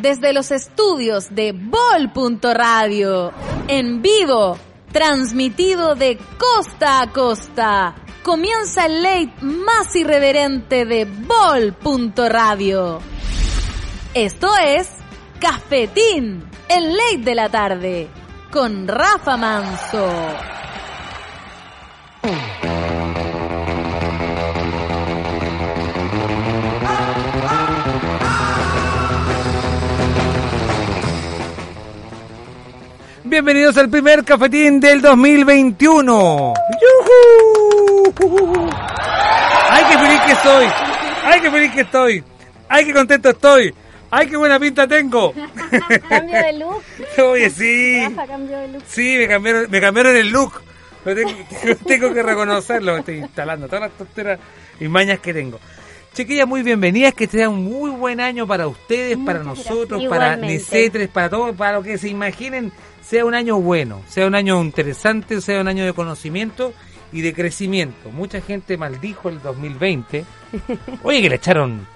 [0.00, 3.32] Desde los estudios de Bol.radio,
[3.68, 4.58] en vivo,
[4.92, 7.94] transmitido de costa a costa.
[8.22, 13.00] Comienza el late más irreverente de Bol.radio.
[14.14, 14.88] Esto es
[15.38, 18.08] Cafetín, el late de la tarde,
[18.50, 20.08] con Rafa Manso.
[33.28, 36.54] Bienvenidos al primer cafetín del 2021.
[39.68, 40.66] ¡Ay, qué feliz que estoy!
[41.24, 42.24] ¡Ay, qué feliz que estoy!
[42.68, 43.74] ¡Ay, qué contento estoy!
[44.12, 45.32] ¡Ay, qué buena pinta tengo!
[46.08, 46.82] ¿Cambio de look?
[47.28, 48.04] Oye, sí.
[48.04, 48.82] Rafa cambió de look.
[48.86, 50.62] Sí, me cambiaron, me cambiaron el look.
[51.04, 51.30] Lo tengo,
[51.86, 52.92] tengo que reconocerlo.
[52.92, 54.38] Me estoy instalando todas las tonteras
[54.78, 55.58] y mañas que tengo.
[56.14, 60.08] Chiquillas, muy bienvenidas, que sea un muy buen año para ustedes, para nosotros, gracias.
[60.08, 60.36] para.
[60.36, 62.72] Nesetres, para todos, para lo que se imaginen,
[63.06, 66.72] sea un año bueno, sea un año interesante, sea un año de conocimiento
[67.12, 68.10] y de crecimiento.
[68.10, 70.24] Mucha gente maldijo el 2020.
[71.04, 71.86] Oye, que le echaron,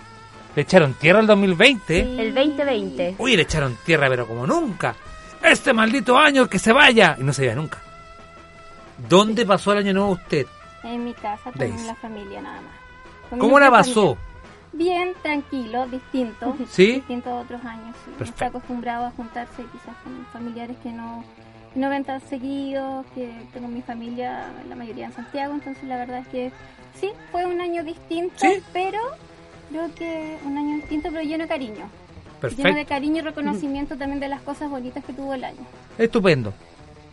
[0.55, 1.99] le echaron tierra al 2020.
[1.99, 3.17] El 2020.
[3.19, 4.95] Oye, le echaron tierra, pero como nunca.
[5.43, 7.17] Este maldito año que se vaya.
[7.19, 7.79] Y no se vaya nunca.
[9.09, 10.47] ¿Dónde pasó el año nuevo usted?
[10.85, 12.75] En mi casa, con la familia nada más.
[13.31, 13.95] Con ¿Cómo la familia.
[14.73, 16.57] Bien, tranquilo, distinto.
[16.69, 16.93] ¿Sí?
[16.93, 17.97] Distinto a otros años.
[18.05, 18.25] sí.
[18.25, 21.25] Está acostumbrado a juntarse quizás con familiares que no,
[21.75, 26.21] no ven tan seguidos, que tengo mi familia, la mayoría en Santiago, entonces la verdad
[26.21, 26.53] es que
[27.01, 28.63] sí, fue un año distinto, ¿Sí?
[28.73, 28.99] pero
[29.71, 31.91] creo que un año distinto, pero lleno de cariño.
[32.57, 35.59] Lleno de cariño y reconocimiento también de las cosas bonitas que tuvo el año.
[35.99, 36.55] Estupendo.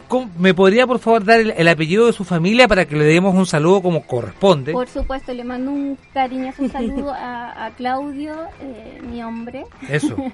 [0.07, 3.03] ¿Cómo- ¿Me podría por favor dar el, el apellido de su familia para que le
[3.05, 4.71] demos un saludo como corresponde?
[4.71, 9.65] Por supuesto, le mando un cariñoso saludo a, a Claudio, eh, mi hombre.
[9.89, 10.15] Eso.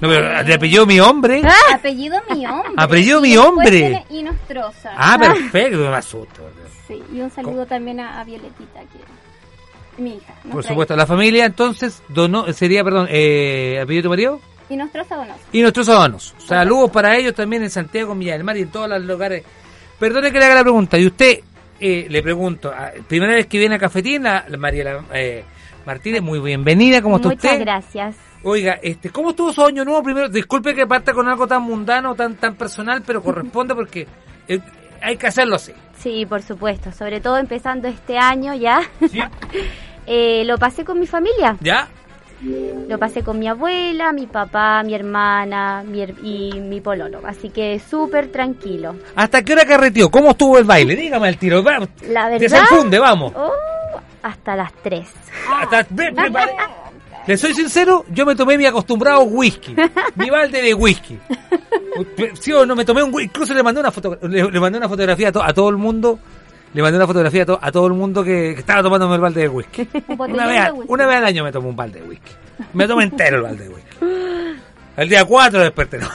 [0.00, 1.42] No, pero de apellido mi hombre.
[1.72, 2.72] Apellido mi hombre.
[2.76, 3.70] Apellido Y mi hombre.
[3.70, 4.90] tiene Inostroza.
[4.96, 6.42] Ah, perfecto, me asusto.
[6.88, 10.34] Sí, y un saludo también a, a Violetita, que mi hija.
[10.50, 14.74] Por supuesto, la familia entonces donó, sería, perdón, eh, apellido de tu marido hija.
[14.74, 15.40] Inostroza Donoso.
[15.52, 16.34] y nuestros donos.
[16.38, 19.44] Saludos para ellos también en Santiago, en Villa del Mar y en todos los lugares.
[19.98, 20.98] Perdone que le haga la pregunta.
[20.98, 21.40] Y usted,
[21.80, 25.44] eh, le pregunto, ah, primera vez que viene a Cafetín, la, la Mariela eh,
[25.86, 27.60] Martínez, muy bienvenida, ¿cómo está Muchas usted?
[27.60, 28.16] gracias.
[28.42, 30.28] Oiga, este, ¿cómo estuvo su año nuevo primero?
[30.28, 34.06] Disculpe que parta con algo tan mundano, tan tan personal, pero corresponde porque
[34.48, 34.60] eh,
[35.00, 35.72] hay que hacerlo así.
[35.96, 38.82] Sí, por supuesto, sobre todo empezando este año ya.
[39.10, 39.20] ¿Sí?
[40.06, 41.88] Eh, lo pasé con mi familia, ¿Ya?
[42.88, 47.48] Lo pasé con mi abuela, mi papá, mi hermana mi her- y mi pololo, así
[47.50, 48.94] que súper tranquilo.
[49.16, 50.10] ¿Hasta qué hora carreteó?
[50.10, 50.94] ¿Cómo estuvo el baile?
[50.96, 51.62] Dígame al tiro.
[51.62, 53.32] La verdad, Desenfunde, vamos.
[53.36, 53.50] oh,
[54.22, 55.06] hasta las 3.
[55.60, 55.86] Hasta-.
[57.26, 59.74] Le soy sincero, yo me tomé mi acostumbrado whisky,
[60.16, 61.18] mi balde de whisky.
[62.40, 64.78] Sí o no, me tomé un whisky, incluso le mandé una, foto, le, le mandé
[64.78, 66.18] una fotografía a, to- a todo el mundo,
[66.74, 69.20] le mandé una fotografía a, to- a todo el mundo que, que estaba tomándome el
[69.20, 69.88] balde de whisky.
[70.08, 70.92] Un Una vez, de a- whisky.
[70.92, 72.32] una vez al año me tomo un balde de whisky.
[72.74, 73.96] Me tomo entero el balde de whisky.
[74.96, 75.98] El día 4 desperté.
[75.98, 76.08] No,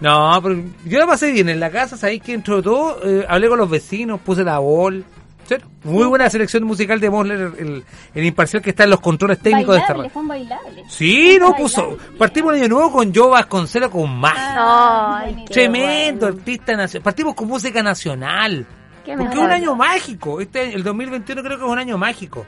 [0.00, 3.26] No, pero yo la pasé bien en la casa, sabéis que dentro de todo eh,
[3.28, 5.04] hablé con los vecinos, puse la bol.
[5.46, 5.66] ¿cierto?
[5.84, 7.82] Muy buena selección musical de Mosler, el,
[8.14, 10.10] el imparcial que está en los controles técnicos de esta radio.
[10.10, 10.84] fue bailable.
[10.90, 11.62] Sí, no Bailable.
[11.62, 11.98] puso.
[12.18, 14.34] Partimos el año nuevo con Joe Vasconcelos con más.
[14.38, 15.46] Ay.
[15.48, 17.02] Tremendo artista nacional.
[17.02, 18.66] Partimos con música nacional.
[19.08, 20.38] Qué Porque es un año mágico.
[20.38, 22.44] Este el 2021 creo que es un año mágico.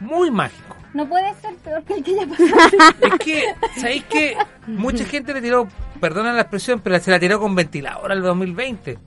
[0.00, 0.76] Muy mágico.
[0.92, 2.44] No puede ser peor que el que ya pasó.
[3.00, 3.44] Es que,
[3.80, 4.36] ¿sabéis que
[4.66, 5.66] mucha gente le tiró,
[6.02, 8.98] perdona la expresión, pero se la tiró con ventilador al 2020?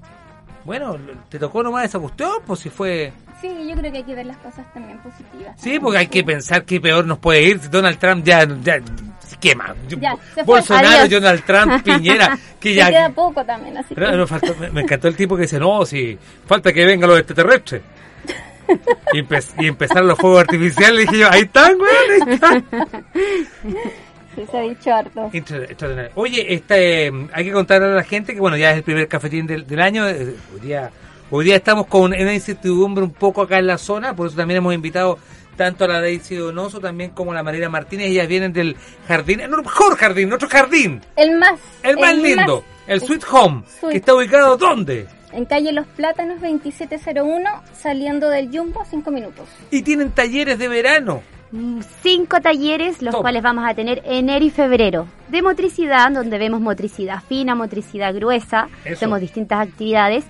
[0.66, 0.98] Bueno,
[1.30, 3.14] te tocó nomás esa cuestión, pues si fue...
[3.40, 5.54] Sí, yo creo que hay que ver las cosas también positivas.
[5.56, 7.70] Sí, porque hay que pensar que peor nos puede ir.
[7.70, 8.44] Donald Trump ya...
[8.64, 8.82] ya
[10.34, 10.44] Fue.
[10.44, 11.10] Bolsonaro, Adiós.
[11.22, 12.90] Donald Trump, Piñera, que ya...
[12.90, 14.18] queda poco también, así Pero que...
[14.18, 17.20] no, faltó- me, me encantó el tipo que dice, no, si falta que vengan los
[17.20, 17.82] extraterrestres.
[19.14, 21.90] Y, empe- y empezaron los fuegos artificiales y dije yo, ahí están, güey,
[22.28, 22.66] ahí están.
[24.36, 25.30] Sí, se ha dicho harto.
[25.34, 26.12] Extraordinario.
[26.14, 29.48] Oye, este, hay que contar a la gente que bueno, ya es el primer cafetín
[29.48, 30.08] del, del año.
[30.08, 30.92] eh, Hoy día
[31.32, 34.60] Hoy día estamos con una incertidumbre un poco acá en la zona, por eso también
[34.60, 35.18] hemos invitado
[35.58, 38.08] tanto a la Daisy Donoso también como a la Marina Martínez.
[38.08, 38.78] Ellas vienen del
[39.08, 41.02] jardín, el mejor jardín, nuestro jardín.
[41.18, 41.60] El más.
[41.84, 43.92] El más lindo, el Sweet Home, Sweet.
[43.92, 45.08] que está ubicado ¿dónde?
[45.34, 49.50] En calle Los Plátanos 2701, saliendo del Jumbo, 5 minutos.
[49.72, 51.22] Y tienen talleres de verano.
[51.52, 53.22] Mm, Cinco talleres, los Top.
[53.22, 55.08] cuales vamos a tener enero y febrero.
[55.30, 58.94] De motricidad, donde vemos motricidad fina, motricidad gruesa, Eso.
[58.96, 60.26] hacemos distintas actividades.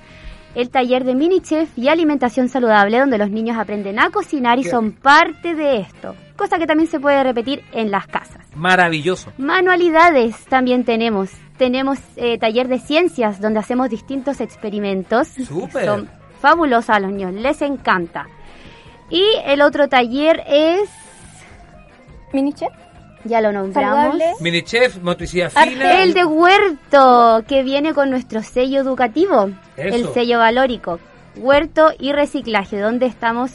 [0.57, 4.63] El taller de mini chef y alimentación saludable, donde los niños aprenden a cocinar y
[4.63, 6.15] Qué- son parte de esto.
[6.36, 8.44] Cosa que también se puede repetir en las casas.
[8.56, 9.31] Maravilloso.
[9.38, 11.30] Manualidades también tenemos.
[11.57, 15.27] Tenemos eh, taller de ciencias donde hacemos distintos experimentos.
[15.27, 15.86] Súper.
[15.86, 16.09] Son
[16.42, 18.25] fabulosos a los niños, les encanta.
[19.12, 20.89] Y el otro taller es,
[22.33, 22.74] Mini chef.
[23.27, 24.25] Ya lo nombramos, Saludable.
[24.39, 26.03] Mini chef, motricidad fina.
[26.03, 29.95] el de huerto que viene con nuestro sello educativo, Eso.
[29.95, 31.00] el sello valórico,
[31.35, 33.51] huerto y reciclaje, donde estamos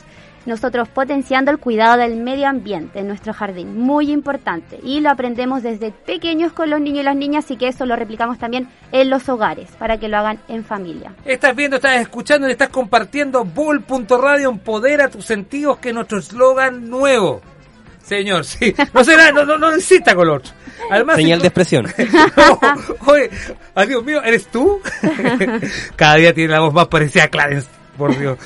[0.47, 4.79] nosotros potenciando el cuidado del medio ambiente en nuestro jardín, muy importante.
[4.83, 7.97] Y lo aprendemos desde pequeños con los niños y las niñas, así que eso lo
[7.97, 11.15] replicamos también en los hogares, para que lo hagan en familia.
[11.25, 16.89] Estás viendo, estás escuchando y estás compartiendo Bol.radio, empodera tus sentidos, que es nuestro eslogan
[16.89, 17.41] nuevo.
[18.05, 18.73] Señor, sí.
[18.93, 20.53] No será, no, no, no insista con otro.
[20.91, 21.87] Además, Señal de expresión.
[23.07, 23.31] Oye,
[23.75, 24.81] adiós mío, ¿eres tú?
[25.97, 28.37] Cada día tiene la voz más parecida a Clarence, por Dios.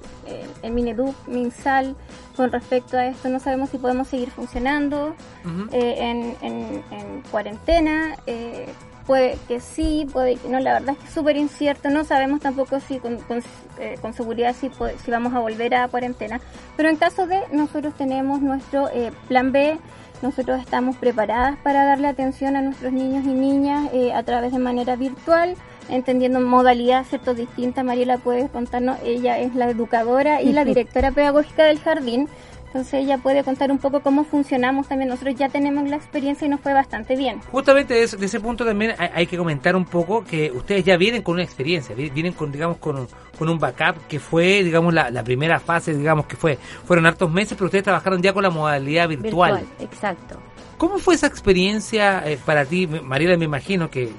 [0.64, 1.96] el Mineduc, MinSal,
[2.36, 3.30] con respecto a esto.
[3.30, 5.70] No sabemos si podemos seguir funcionando Ujú.
[5.72, 8.16] en, en- en cuarentena.
[9.06, 10.60] Puede que sí, puede que no.
[10.60, 11.90] La verdad es que es súper incierto.
[11.90, 13.42] No sabemos tampoco si con, con,
[13.80, 14.70] eh, con seguridad si,
[15.04, 16.42] si vamos a volver a cuarentena.
[16.76, 19.78] Pero en caso de, nosotros tenemos nuestro eh, plan B.
[20.22, 24.60] Nosotros estamos preparadas para darle atención a nuestros niños y niñas eh, a través de
[24.60, 25.56] manera virtual,
[25.90, 27.84] entendiendo modalidades cierto distintas.
[27.84, 32.30] Mariela puede contarnos, ella es la educadora y la directora pedagógica del jardín,
[32.76, 35.08] entonces ella puede contar un poco cómo funcionamos también.
[35.10, 37.40] Nosotros ya tenemos la experiencia y nos fue bastante bien.
[37.50, 40.84] Justamente de ese, de ese punto también hay, hay que comentar un poco que ustedes
[40.84, 43.08] ya vienen con una experiencia, vi- vienen con, digamos, con, un-
[43.40, 47.32] con un backup que fue, digamos, la, la primera fase, digamos, que fue, fueron hartos
[47.32, 49.54] meses, pero ustedes trabajaron ya con la modalidad virtual.
[49.60, 50.38] Virtual, exacto.
[50.78, 53.38] ¿Cómo fue esa experiencia eh, para ti, Mariela?
[53.38, 54.12] Me imagino que,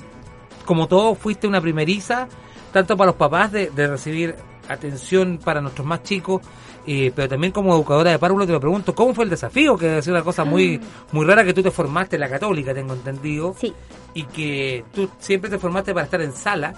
[0.64, 2.26] como todo, fuiste una primeriza,
[2.72, 4.34] tanto para los papás de, de recibir
[4.68, 6.42] atención para nuestros más chicos,
[6.86, 9.76] eh, pero también como educadora de párvulo te lo pregunto, ¿cómo fue el desafío?
[9.76, 10.80] Que es una cosa muy,
[11.12, 13.72] muy rara que tú te formaste en la católica, tengo entendido, Sí.
[14.14, 16.74] y que tú siempre te formaste para estar en sala,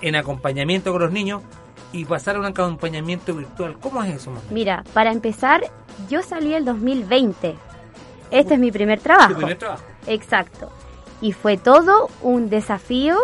[0.00, 1.42] en acompañamiento con los niños,
[1.92, 3.76] y pasar a un acompañamiento virtual.
[3.80, 4.42] ¿Cómo es eso, mamá?
[4.50, 5.62] Mira, para empezar,
[6.10, 7.54] yo salí el 2020.
[8.30, 9.30] Este es mi primer trabajo.
[9.30, 9.82] Tu primer trabajo.
[10.06, 10.70] Exacto.
[11.22, 13.16] Y fue todo un desafío,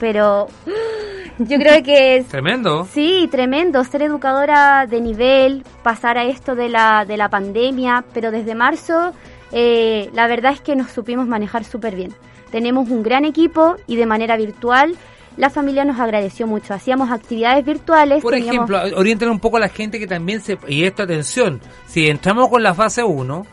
[0.00, 0.48] pero
[1.38, 2.88] yo creo que es Tremendo.
[2.92, 8.32] Sí, tremendo, ser educadora de nivel, pasar a esto de la, de la pandemia, pero
[8.32, 9.12] desde marzo
[9.52, 12.12] eh, la verdad es que nos supimos manejar súper bien.
[12.50, 14.96] Tenemos un gran equipo y de manera virtual
[15.36, 16.74] la familia nos agradeció mucho.
[16.74, 18.22] Hacíamos actividades virtuales.
[18.22, 20.58] Por teníamos- ejemplo, orienten un poco a la gente que también se...
[20.68, 23.46] Y esto, atención, si entramos con la fase 1,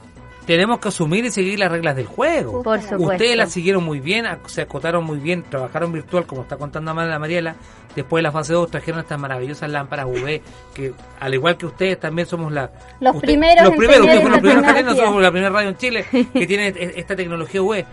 [0.47, 2.63] tenemos que asumir y seguir las reglas del juego.
[2.63, 3.03] Por supuesto.
[3.11, 7.19] Ustedes la siguieron muy bien, se acotaron muy bien, trabajaron virtual, como está contando la
[7.19, 7.55] Mariela.
[7.95, 10.41] Después de la fase 2 trajeron estas maravillosas lámparas UV,
[10.73, 12.71] que al igual que ustedes también somos la...
[13.01, 15.77] Los usted- primeros Los primeros, ustedes fueron los primeros nosotros somos la primera radio en
[15.77, 17.83] Chile que tiene e- esta tecnología UV.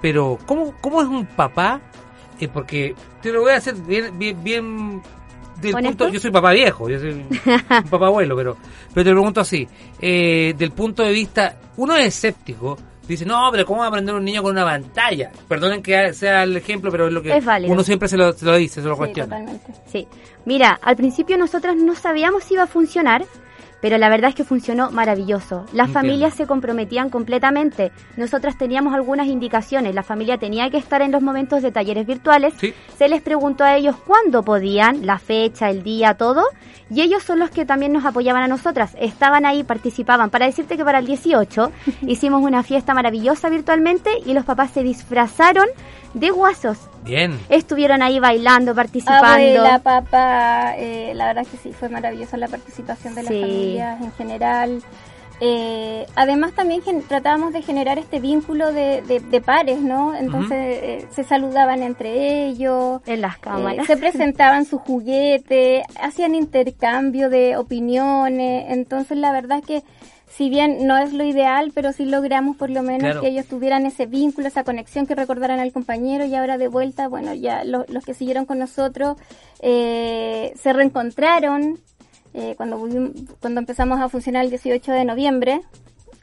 [0.00, 1.80] pero ¿cómo, cómo es un papá?
[2.40, 5.02] Eh, porque te lo voy a hacer bien, bien, bien
[5.68, 5.98] del ¿Honesto?
[6.04, 7.28] punto, yo soy papá viejo, yo soy un
[7.90, 8.56] papá abuelo, pero,
[8.92, 9.66] pero te pregunto así,
[10.00, 14.14] eh, del punto de vista, uno es escéptico, dice, no, pero ¿cómo va a aprender
[14.14, 15.30] un niño con una pantalla?
[15.48, 18.44] Perdonen que sea el ejemplo, pero es lo que Es uno siempre se lo, se
[18.44, 19.36] lo dice, se lo Sí, cuestiona.
[19.36, 19.72] totalmente.
[19.86, 20.06] Sí.
[20.46, 23.24] Mira, al principio nosotras no sabíamos si iba a funcionar,
[23.84, 25.66] pero la verdad es que funcionó maravilloso.
[25.74, 25.92] Las Entiendo.
[25.92, 27.92] familias se comprometían completamente.
[28.16, 29.94] Nosotras teníamos algunas indicaciones.
[29.94, 32.54] La familia tenía que estar en los momentos de talleres virtuales.
[32.56, 32.72] Sí.
[32.96, 36.44] Se les preguntó a ellos cuándo podían, la fecha, el día, todo.
[36.88, 38.96] Y ellos son los que también nos apoyaban a nosotras.
[38.98, 40.30] Estaban ahí, participaban.
[40.30, 41.70] Para decirte que para el 18
[42.06, 45.66] hicimos una fiesta maravillosa virtualmente y los papás se disfrazaron
[46.14, 46.78] de guasos.
[47.04, 47.38] Bien.
[47.48, 49.26] Estuvieron ahí bailando, participando.
[49.26, 53.40] Abuela, papá, eh, la verdad que sí, fue maravillosa la participación de las Sí.
[53.40, 54.82] familias en general.
[55.40, 60.14] Eh, además también gen- tratábamos de generar este vínculo de, de- de pares, ¿no?
[60.14, 63.86] Entonces eh, se saludaban entre ellos, en las eh, cámaras.
[63.86, 69.82] se presentaban su juguete, hacían intercambio de opiniones, entonces la verdad es que
[70.36, 73.20] si bien no es lo ideal, pero sí logramos por lo menos Claro.
[73.20, 77.06] que ellos tuvieran ese vínculo, esa conexión, que recordaran al compañero y ahora de vuelta,
[77.08, 79.16] bueno, ya lo- los que siguieron con nosotros
[79.60, 81.78] eh, se reencontraron
[82.34, 82.78] eh, cuando,
[83.40, 85.60] cuando empezamos a funcionar el 18 de noviembre.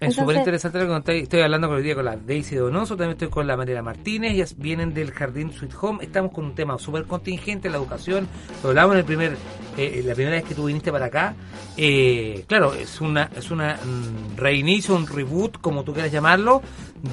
[0.02, 1.24] Es súper interesante lo que contáis.
[1.24, 4.32] Estoy hablando con el día con la Daisy Donoso, también estoy con la Mariela Martínez,
[4.32, 6.04] ellas vienen del Jardín Sweet Home.
[6.04, 8.28] Estamos con un tema súper contingente, la educación.
[8.64, 9.38] Lo hablamos en el primer,
[9.78, 11.36] eh, la primera vez que tú viniste para acá.
[11.78, 16.64] Eh, claro, es una, es una mm, reinicio, un reboot, como tú quieras llamarlo,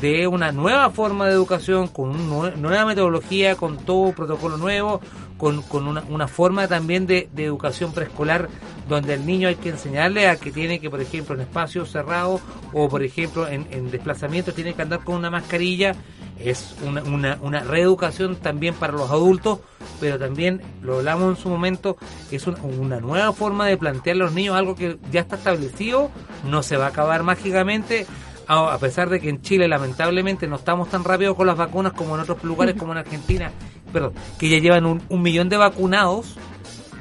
[0.00, 5.02] de una nueva forma de educación, con una nueva metodología, con todo protocolo nuevo,
[5.38, 8.48] con, con una, una forma también de, de educación preescolar
[8.88, 12.40] donde al niño hay que enseñarle a que tiene que, por ejemplo, en espacios cerrados
[12.72, 15.94] o, por ejemplo, en, en desplazamientos tiene que andar con una mascarilla.
[16.38, 19.58] Es una, una, una reeducación también para los adultos,
[20.00, 21.96] pero también, lo hablamos en su momento,
[22.30, 26.10] es una, una nueva forma de plantear a los niños algo que ya está establecido,
[26.44, 28.06] no se va a acabar mágicamente,
[28.46, 31.92] a a pesar de que en Chile lamentablemente no estamos tan rápido con las vacunas
[31.92, 33.50] como en otros lugares como en Argentina,
[33.92, 36.36] perdón, que ya llevan un, un millón de vacunados,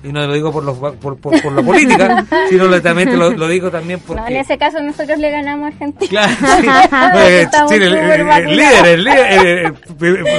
[0.04, 3.18] y no lo digo por, los, por, por, por la política, sino lo- también te
[3.18, 4.22] lo, lo digo también porque...
[4.22, 6.10] No, en ese caso nosotros le ganamos a Argentina.
[6.10, 6.68] Claro, sí.
[7.18, 7.92] Eh, Chile, el,
[8.56, 9.74] líder, el líder, eh, el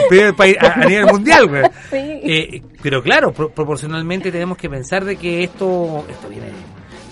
[0.08, 1.62] primer- país a, nivel mundial, güey.
[1.90, 1.96] Sí.
[1.96, 6.46] Eh, pero claro, pro- proporcionalmente tenemos que pensar de que esto, esto viene,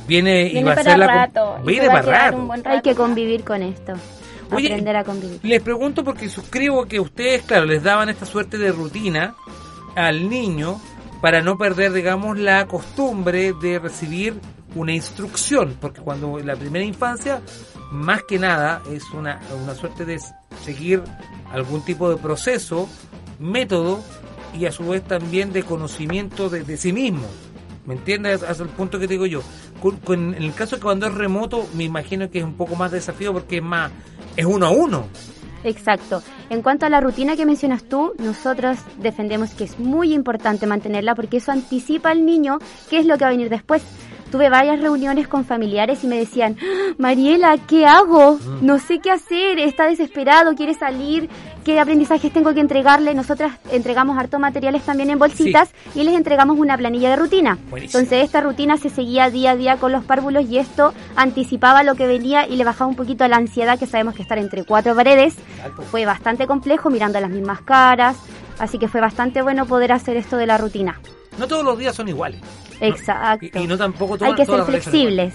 [0.07, 1.57] viene, y va a ser la, rato.
[1.65, 2.37] viene para rato.
[2.37, 3.95] un buen Hay que convivir con esto.
[4.53, 5.41] Oye, aprender a convivir.
[5.43, 9.35] Les pregunto porque suscribo que ustedes, claro, les daban esta suerte de rutina
[9.95, 10.81] al niño
[11.23, 14.35] para no perder, digamos, la costumbre de recibir
[14.75, 17.41] una instrucción, porque cuando en la primera infancia,
[17.91, 20.21] más que nada, es una, una suerte de
[20.63, 21.03] seguir
[21.51, 22.89] algún tipo de proceso,
[23.39, 24.03] método
[24.59, 27.27] y a su vez también de conocimiento de, de sí mismo.
[27.87, 28.43] ¿Me entiendes?
[28.43, 29.43] Hasta el punto que te digo yo.
[29.81, 32.75] Con- con- en el caso que cuando es remoto, me imagino que es un poco
[32.75, 33.93] más desafío porque es más,
[34.37, 35.07] es uno a uno.
[35.65, 36.23] Exacto.
[36.49, 41.15] En cuanto a la rutina que mencionas tú, nosotros defendemos que es muy importante mantenerla
[41.15, 43.83] porque eso anticipa al niño qué es lo que va a venir después.
[44.31, 48.39] Tuve varias reuniones con familiares y me decían, "Ah, Mariela, ¿qué hago?
[48.61, 51.29] No sé qué hacer, está desesperado, quiere salir,
[51.67, 53.13] qué aprendizajes tengo que entregarle.
[53.13, 57.59] Nosotras entregamos harto materiales también en bolsitas y les entregamos una planilla de rutina.
[57.71, 57.99] Buenísimo.
[58.01, 61.97] Entonces esta rutina se seguía día a día con los párvulos y esto anticipaba lo
[61.97, 64.95] que venía y le bajaba un poquito la ansiedad que sabemos que estar entre cuatro
[64.95, 65.35] paredes
[65.91, 68.17] fue bastante complejo mirando las mismas caras,
[68.61, 71.01] así que fue bastante bueno poder hacer esto de la rutina.
[71.37, 72.41] No todos los días son iguales.
[72.81, 73.45] Exacto.
[73.59, 75.35] Y, y no tampoco Hay todas- que ser flexibles.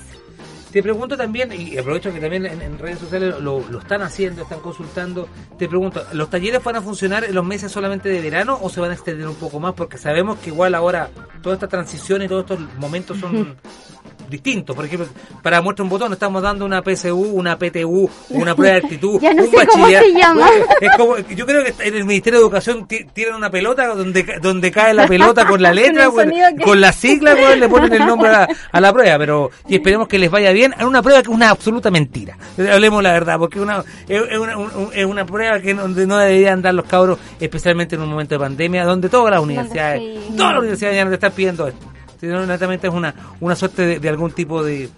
[0.72, 4.62] Te pregunto también, y aprovecho que también en, redes sociales lo, lo están haciendo, están
[4.62, 8.70] consultando, te pregunto, ¿los talleres van a funcionar en los meses solamente de verano o
[8.70, 9.74] se van a extender un poco más?
[9.74, 11.10] Porque sabemos que igual ahora
[11.42, 13.58] toda esta transición y todos estos momentos son
[14.30, 14.76] distintos.
[14.76, 15.08] Por ejemplo,
[15.42, 19.34] para muestra un botón estamos dando una PSU, una PTU, una prueba de actitud, Ya
[19.34, 20.50] no un sé cómo se llama.
[20.82, 24.24] Es como, yo creo que en el Ministerio de Educación ti- tienen una pelota donde,
[24.42, 28.06] donde cae la pelota con la letra, Con que- con la sigla, le ponen el
[28.06, 30.74] nombre a, a la prueba, pero y esperemos que les vaya bien.
[30.80, 32.38] Es una prueba que es una absoluta mentira.
[32.58, 36.18] Hablemos la verdad, porque una, es, una, un- es una prueba que no, donde no
[36.18, 40.02] deberían dar los cabros, especialmente en un momento de pandemia, donde todas las universidades,
[40.38, 41.86] todas las universidades ya no te están pidiendo esto.
[42.22, 44.90] Sino, netamente es una, una suerte de, de algún tipo de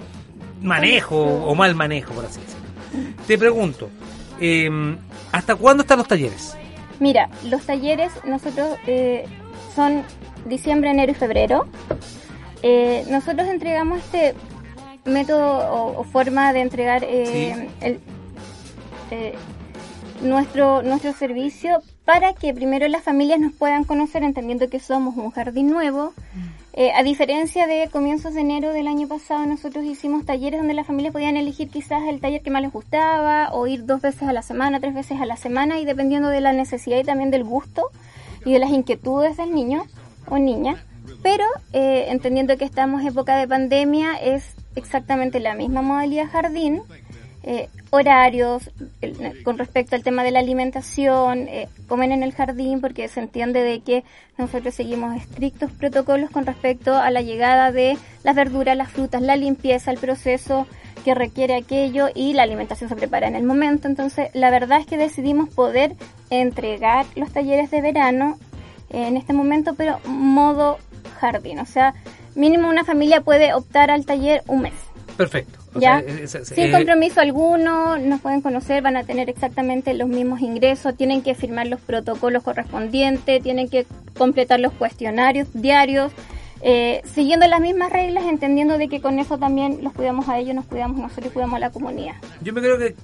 [0.62, 3.24] manejo o mal manejo, por así decirlo.
[3.26, 3.90] Te pregunto,
[4.40, 4.70] eh,
[5.32, 6.56] ¿hasta cuándo están los talleres?
[7.00, 9.26] Mira, los talleres nosotros eh,
[9.76, 10.04] son
[10.46, 11.66] diciembre, enero y febrero.
[12.62, 14.36] Eh, nosotros entregamos este
[15.06, 18.00] método o, o forma de entregar eh, el-
[19.12, 19.34] eh,
[20.22, 25.32] nuestro, nuestro servicio para que primero las familias nos puedan conocer entendiendo que somos un
[25.32, 26.14] jardín nuevo.
[26.74, 30.88] Eh, a diferencia de comienzos de enero del año pasado, nosotros hicimos talleres donde las
[30.88, 34.34] familias podían elegir quizás el taller que más les gustaba o ir dos veces a
[34.34, 37.44] la semana, tres veces a la semana y dependiendo de la necesidad y también del
[37.44, 37.90] gusto
[38.44, 39.86] y de las inquietudes del niño
[40.28, 40.84] o niña.
[41.22, 46.82] Pero eh, entendiendo que estamos en época de pandemia, es exactamente la misma modalidad jardín,
[47.46, 48.72] eh, horarios,
[49.44, 53.62] con respecto al tema de la alimentación, eh, comen en el jardín porque se entiende
[53.62, 54.06] de que
[54.38, 59.36] nosotros seguimos estrictos protocolos con respecto a la llegada de las verduras, las frutas, la
[59.36, 60.68] limpieza, el proceso
[61.04, 63.90] que requiere aquello y la alimentación se prepara en el momento.
[63.90, 65.96] Entonces, la verdad es que decidimos poder
[66.30, 68.38] entregar los talleres de verano
[68.90, 70.78] en este momento, pero modo
[71.20, 71.60] jardín.
[71.60, 71.94] O sea,
[72.36, 74.74] mínimo una familia puede optar al taller un mes.
[75.18, 75.63] Perfecto.
[75.76, 81.22] Ya, sin compromiso alguno, nos pueden conocer, van a tener exactamente los mismos ingresos, tienen
[81.22, 83.86] que firmar los protocolos correspondientes, tienen que
[84.18, 86.12] completar los cuestionarios diarios,
[86.62, 90.56] eh, siguiendo las mismas reglas, entendiendo de que con eso también los cuidamos a ellos,
[90.56, 92.16] nos cuidamos nosotros y cuidamos a la comunidad.
[92.42, 92.96] Yo me creo que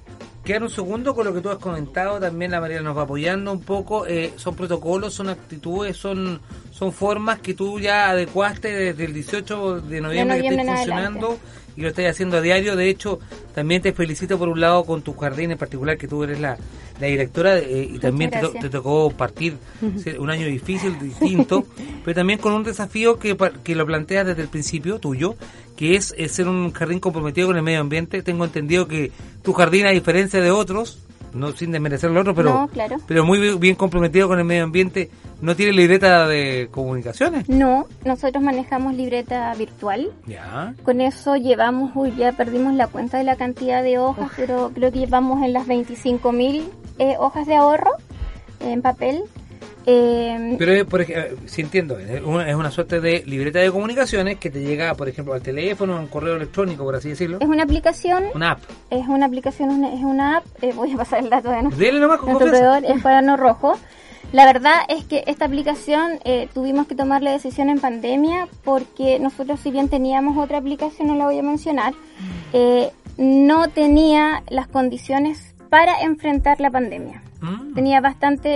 [0.44, 3.52] quedar un segundo con lo que tú has comentado, también la María nos va apoyando
[3.52, 6.40] un poco, eh, son protocolos, son actitudes, son
[6.80, 11.38] son formas que tú ya adecuaste desde el 18 de noviembre, que estás funcionando
[11.76, 12.76] y lo estás haciendo a diario.
[12.76, 13.18] De hecho,
[13.54, 16.56] también te felicito por un lado con tu jardín en particular, que tú eres la,
[17.00, 19.56] la directora eh, y también te, tocó partir
[20.18, 21.64] un año difícil, distinto,
[22.04, 25.36] pero también con un desafío que, que lo planteas desde el principio tuyo,
[25.76, 28.22] que es, ser un jardín comprometido con el medio ambiente.
[28.22, 29.12] Tengo entendido que
[29.42, 30.98] tu jardín, a diferencia de otros,
[31.32, 32.68] no sin desmerecer lo otro, pero,
[33.06, 35.10] pero muy bien comprometido con el medio ambiente.
[35.40, 37.48] ¿No tiene libreta de comunicaciones?
[37.48, 40.12] No, nosotros manejamos libreta virtual.
[40.26, 40.74] Ya.
[40.82, 44.92] Con eso llevamos, uy, ya perdimos la cuenta de la cantidad de hojas, pero creo
[44.92, 47.92] que llevamos en las 25.000 mil eh, hojas de ahorro
[48.60, 49.22] en papel.
[49.86, 54.60] Eh, Pero, por ejemplo, si entiendo, es una, suerte de libreta de comunicaciones que te
[54.60, 57.38] llega, por ejemplo, al teléfono, a un correo electrónico, por así decirlo.
[57.40, 58.24] Es una aplicación.
[58.34, 58.60] Una app.
[58.90, 60.44] Es una aplicación, es una app.
[60.62, 63.78] Eh, voy a pasar el dato de nuestro, Dele nomás con es Cuaderno Rojo.
[64.32, 69.18] La verdad es que esta aplicación eh, tuvimos que tomar la decisión en pandemia porque
[69.18, 71.94] nosotros si bien teníamos otra aplicación, no la voy a mencionar,
[72.52, 77.22] eh, no tenía las condiciones para enfrentar la pandemia.
[77.40, 77.74] Mm.
[77.74, 78.48] Tenía bastante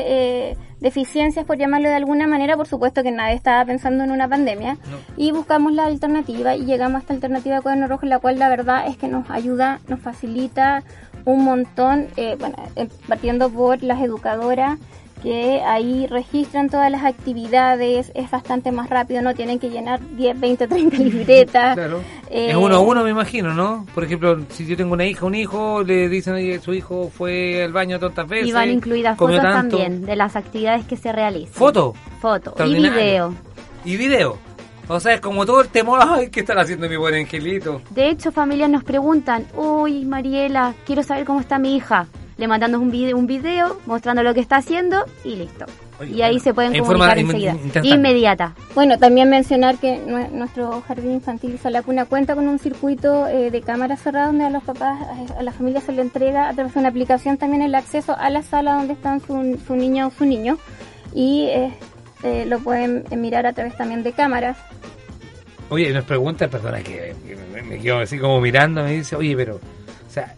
[0.50, 2.56] eh, deficiencias, por llamarlo de alguna manera.
[2.56, 4.76] Por supuesto que nadie estaba pensando en una pandemia.
[5.16, 8.48] Y buscamos la alternativa y llegamos a esta alternativa de Cuaderno Rojo, la cual la
[8.48, 10.82] verdad es que nos ayuda, nos facilita
[11.24, 14.78] un montón, eh, bueno, eh, partiendo por las educadoras
[15.24, 20.38] que ahí registran todas las actividades, es bastante más rápido, no tienen que llenar 10,
[20.38, 21.74] 20, 30 libretas.
[21.74, 22.02] Claro.
[22.30, 23.86] Eh, es uno a uno, me imagino, ¿no?
[23.94, 27.64] Por ejemplo, si yo tengo una hija, un hijo, le dicen que su hijo fue
[27.64, 28.48] al baño tantas veces.
[28.48, 31.54] Y van incluidas fotos también de las actividades que se realizan.
[31.54, 31.94] ¿Foto?
[32.20, 32.54] Foto.
[32.62, 33.34] Y video.
[33.82, 34.36] Y video.
[34.88, 37.80] O sea, es como todo el temor, ay, ¿qué están haciendo mi buen angelito?
[37.88, 42.80] De hecho, familias nos preguntan, uy, Mariela, quiero saber cómo está mi hija le mandamos
[42.80, 45.66] un video, un video mostrando lo que está haciendo y listo.
[46.04, 47.56] y ahí se pueden comunicar enseguida.
[47.82, 48.54] Inmediata.
[48.74, 49.98] Bueno, también mencionar que
[50.32, 54.50] nuestro jardín infantil la Cuna cuenta con un circuito eh, de cámara cerrada donde a
[54.50, 55.00] los papás,
[55.36, 58.30] a la familia se le entrega a través de una aplicación también el acceso a
[58.30, 60.58] la sala donde están su, su niño o su niño
[61.14, 61.72] y eh,
[62.24, 64.56] eh, lo pueden mirar a través también de cámaras.
[65.70, 67.14] Oye, nos pregunta, perdona que,
[67.52, 70.34] me, me quedo así como mirando, me dice, oye, pero, o sea,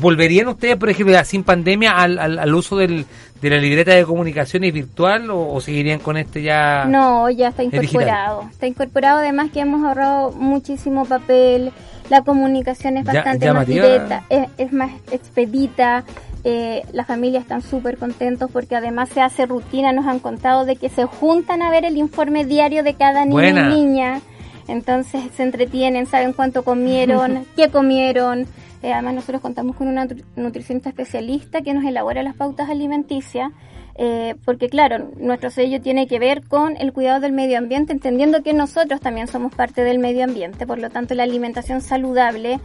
[0.00, 3.06] ¿Volverían ustedes, por ejemplo, sin pandemia, al, al, uso del,
[3.40, 6.84] de la libreta de comunicaciones virtual o, seguirían con este ya?
[6.86, 8.48] No, ya está incorporado.
[8.50, 11.72] Está incorporado, además que hemos ahorrado muchísimo papel,
[12.08, 16.04] la comunicación es bastante más directa, es, más expedita.
[16.42, 20.76] Eh, las familias están súper contentos porque además se hace rutina, nos han contado de
[20.76, 24.20] que se juntan a ver el informe diario de cada niño y niña.
[24.66, 28.46] Entonces se entretienen, saben cuánto comieron, qué comieron,
[28.82, 33.52] eh, además nosotros contamos con una nutricionista especialista que nos elabora las pautas alimenticias,
[33.96, 38.42] eh, porque claro, nuestro sello tiene que ver con el cuidado del medio ambiente, entendiendo
[38.42, 42.58] que nosotros también somos parte del medio ambiente, por lo tanto la alimentación saludable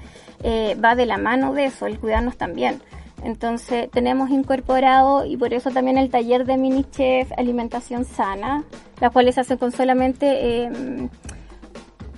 [0.44, 2.82] eh, va de la mano de eso, el cuidarnos también.
[3.24, 8.64] Entonces tenemos incorporado y por eso también el taller de mini chef alimentación sana,
[9.02, 11.10] las cuales se hacen con solamente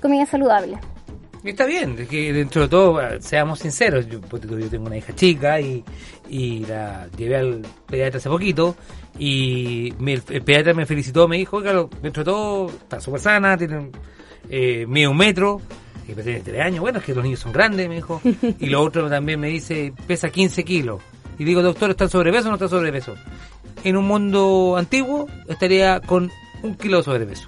[0.01, 0.77] comida saludable.
[1.51, 5.83] Está bien, que dentro de todo, seamos sinceros, yo, yo tengo una hija chica y,
[6.29, 8.75] y la llevé al pediatra hace poquito
[9.17, 13.91] y el pediatra me felicitó, me dijo, claro, dentro de todo está súper sana, tiene
[14.49, 15.61] eh, medio metro,
[16.07, 18.21] y tiene tres años, bueno, es que los niños son grandes, me dijo,
[18.59, 21.01] y lo otro también me dice, pesa 15 kilos.
[21.39, 23.15] y digo, doctor, ¿está en sobrepeso o no está en sobrepeso?
[23.83, 26.29] En un mundo antiguo estaría con
[26.61, 27.47] un kilo de sobrepeso.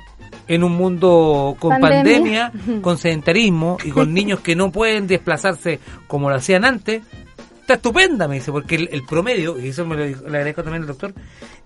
[0.49, 6.29] En un mundo con pandemia, con sedentarismo y con niños que no pueden desplazarse como
[6.29, 7.03] lo hacían antes,
[7.61, 10.87] está estupenda, me dice, porque el, promedio, y eso me lo le agradezco también al
[10.87, 11.13] doctor,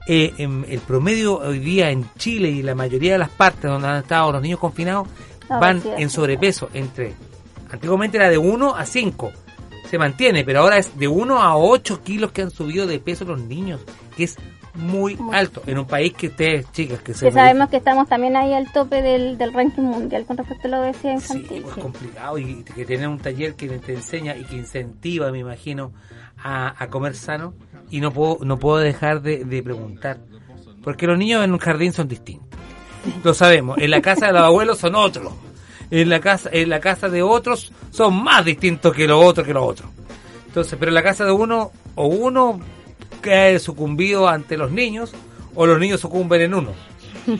[0.05, 3.97] eh, el promedio hoy día en Chile y la mayoría de las partes donde han
[4.01, 5.07] estado los niños confinados
[5.47, 7.13] van en sobrepeso entre,
[7.71, 9.31] antiguamente era de 1 a 5,
[9.89, 13.23] se mantiene, pero ahora es de 1 a 8 kilos que han subido de peso
[13.23, 13.79] los niños,
[14.17, 14.35] que es
[14.75, 17.27] muy, alto en un país que ustedes, chicas, que se...
[17.27, 20.71] Que sabemos que estamos también ahí al tope del, del ranking mundial con respecto a
[20.71, 21.63] la obesidad infantil.
[21.63, 25.39] Sí, es complicado y que tienen un taller que te enseña y que incentiva, me
[25.39, 25.91] imagino,
[26.37, 27.53] a, a comer sano
[27.89, 30.19] y no puedo, no puedo dejar de, de preguntar,
[30.83, 32.47] porque los niños en un jardín son distintos.
[33.23, 35.33] Lo sabemos, en la casa de los abuelos son otros
[35.91, 39.53] en la casa en la casa de otros son más distintos que los otros que
[39.53, 39.89] los otros.
[40.47, 42.59] Entonces, pero en la casa de uno o uno
[43.21, 45.13] cae sucumbido ante los niños
[45.55, 46.71] o los niños sucumben en uno.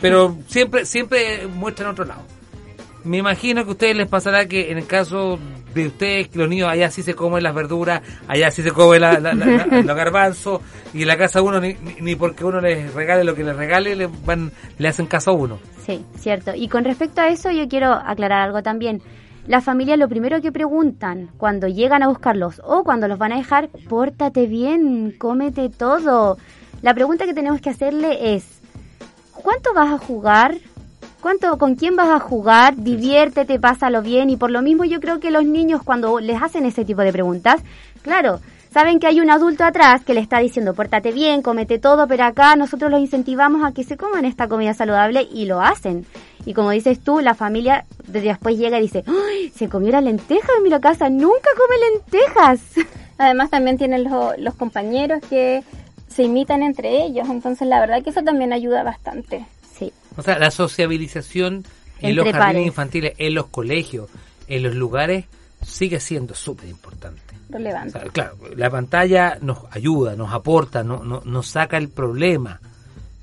[0.00, 2.22] Pero siempre siempre muestran otro lado.
[3.04, 5.38] Me imagino que a ustedes les pasará que en el caso
[5.74, 9.02] de ustedes, que los niños allá sí se comen las verduras, allá sí se comen
[9.02, 10.62] la, los garbanzos,
[10.94, 13.94] y en la casa uno ni, ni, porque uno les regale lo que les regale,
[13.94, 15.58] le, van, le hacen caso a uno.
[15.84, 16.52] Sí, cierto.
[16.54, 19.02] Y con respecto a eso, yo quiero aclarar algo también.
[19.46, 23.36] Las familias lo primero que preguntan cuando llegan a buscarlos o cuando los van a
[23.36, 26.38] dejar, pórtate bien, cómete todo.
[26.80, 28.60] La pregunta que tenemos que hacerle es,
[29.32, 30.56] ¿cuánto vas a jugar?
[31.20, 32.76] ¿Cuánto, ¿Con quién vas a jugar?
[32.76, 34.30] Diviértete, pásalo bien.
[34.30, 37.12] Y por lo mismo yo creo que los niños cuando les hacen ese tipo de
[37.12, 37.62] preguntas,
[38.02, 38.40] claro,
[38.74, 42.24] saben que hay un adulto atrás que le está diciendo, pórtate bien, cómete todo, pero
[42.24, 46.04] acá nosotros los incentivamos a que se coman esta comida saludable y lo hacen.
[46.44, 50.48] Y como dices tú, la familia después llega y dice, ¡Ay, se comió la lenteja
[50.58, 52.60] en mi casa, nunca come lentejas.
[53.18, 55.62] Además también tienen los, los compañeros que
[56.08, 59.46] se imitan entre ellos, entonces la verdad que eso también ayuda bastante.
[60.16, 61.64] O sea, la sociabilización
[62.00, 64.10] en los jardines infantiles, en los colegios,
[64.46, 65.24] en los lugares,
[65.64, 67.23] sigue siendo súper importante.
[67.54, 67.98] Relevante.
[68.12, 72.60] claro, la pantalla nos ayuda, nos aporta, no, no, nos saca el problema,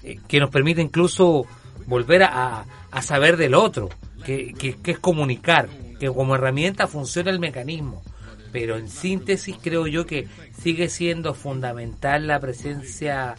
[0.03, 1.45] eh, que nos permite incluso
[1.85, 3.89] volver a, a saber del otro,
[4.23, 5.67] que, que, que, es comunicar,
[5.99, 8.01] que como herramienta funciona el mecanismo.
[8.51, 13.35] Pero en síntesis creo yo que sigue siendo fundamental la presencia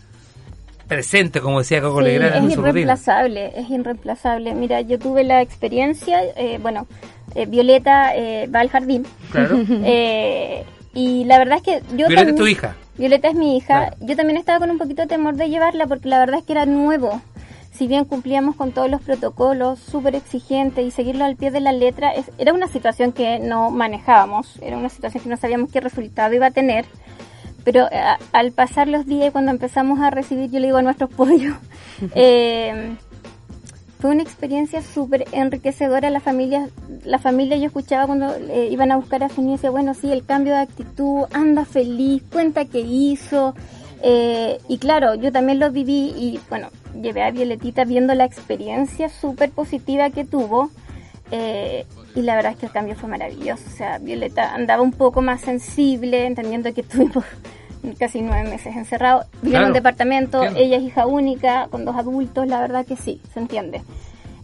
[0.89, 4.55] presente, como decía Coco sí, Es irreemplazable, es irreemplazable.
[4.55, 6.87] Mira, yo tuve la experiencia, eh, bueno,
[7.35, 9.07] eh, Violeta eh, va al jardín.
[9.31, 9.59] Claro.
[10.95, 12.77] y la verdad es que yo Violeta es tu hija.
[12.99, 13.95] Violeta es mi hija.
[14.01, 16.53] Yo también estaba con un poquito de temor de llevarla porque la verdad es que
[16.53, 17.23] era nuevo.
[17.73, 21.73] Si bien cumplíamos con todos los protocolos, súper exigentes y seguirlo al pie de la
[21.73, 26.35] letra, era una situación que no manejábamos, era una situación que no sabíamos qué resultado
[26.35, 26.85] iba a tener.
[27.65, 28.03] Pero eh,
[28.33, 31.57] al pasar los días, cuando empezamos a recibir, yo le digo a nuestros pollos,
[32.15, 32.95] eh,
[34.03, 36.11] fue una experiencia súper enriquecedora.
[36.11, 36.69] La familia,
[37.05, 40.27] la familia yo escuchaba cuando eh, iban a buscar a niño, decía, bueno, sí, el
[40.27, 43.55] cambio de actitud, anda feliz, cuenta qué hizo.
[44.69, 49.53] y claro, yo también lo viví y bueno, llevé a Violetita viendo la experiencia súper
[49.53, 50.71] positiva que tuvo.
[51.31, 53.63] y la verdad es que el cambio fue maravilloso.
[53.69, 57.25] O sea, Violeta andaba un poco más sensible, entendiendo que tuvimos
[57.99, 59.25] casi nueve meses encerrado.
[59.43, 63.21] Vive en un departamento, ella es hija única, con dos adultos, la verdad que sí,
[63.33, 63.83] se entiende.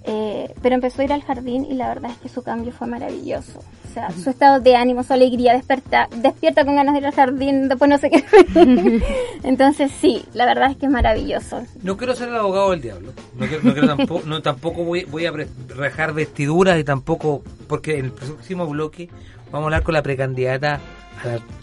[0.04, 2.86] Eh, pero empezó a ir al jardín y la verdad es que su cambio fue
[2.86, 3.58] maravilloso.
[3.58, 7.14] O sea, su estado de ánimo, su alegría, desperta, despierta con ganas de ir al
[7.14, 8.24] jardín, después no sé qué.
[9.42, 11.62] Entonces sí, la verdad es que es maravilloso.
[11.82, 13.12] No quiero ser el abogado del diablo.
[13.34, 18.12] No, quiero, tampoco, no, tampoco voy, voy a rejar vestiduras y tampoco, porque en el
[18.12, 19.10] próximo bloque
[19.50, 20.80] vamos a hablar con la precandidata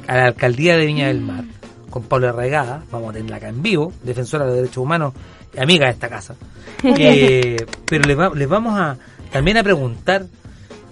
[0.08, 1.46] a la, alcaldía de Viña del Mar,
[1.96, 5.14] con Paula Arraigada, vamos a tenerla acá en vivo, defensora de derechos humanos
[5.54, 6.36] y amiga de esta casa.
[6.84, 8.98] Eh, pero les, les, vamos a
[9.32, 10.26] también a preguntar,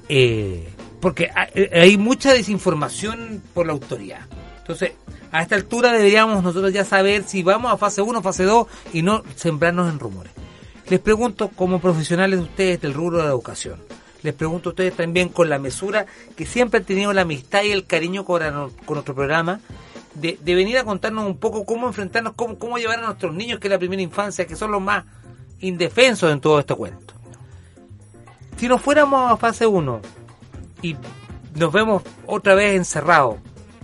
[0.07, 0.69] eh,
[1.01, 4.21] porque eh, hay mucha desinformación por la autoridad.
[4.59, 4.93] Entonces,
[5.33, 9.01] a esta altura deberíamos nosotros ya saber si vamos a fase 1, fase 2 y
[9.01, 10.31] no sembrarnos en rumores.
[10.87, 13.75] Les pregunto, como profesionales de ustedes del rubro de la educación,
[14.21, 16.05] les pregunto a ustedes también con la mesura
[16.37, 18.41] que siempre han tenido la amistad y el cariño con,
[18.87, 19.59] nuestro programa,
[20.15, 23.67] de, venir a contarnos un poco cómo enfrentarnos, cómo, cómo llevar a nuestros niños, que
[23.67, 25.05] es la primera infancia, que son los más
[25.59, 27.13] indefensos en todo este cuento.
[28.57, 30.01] Si nos fuéramos a fase 1
[30.81, 30.95] y
[31.55, 33.37] nos vemos otra vez encerrados,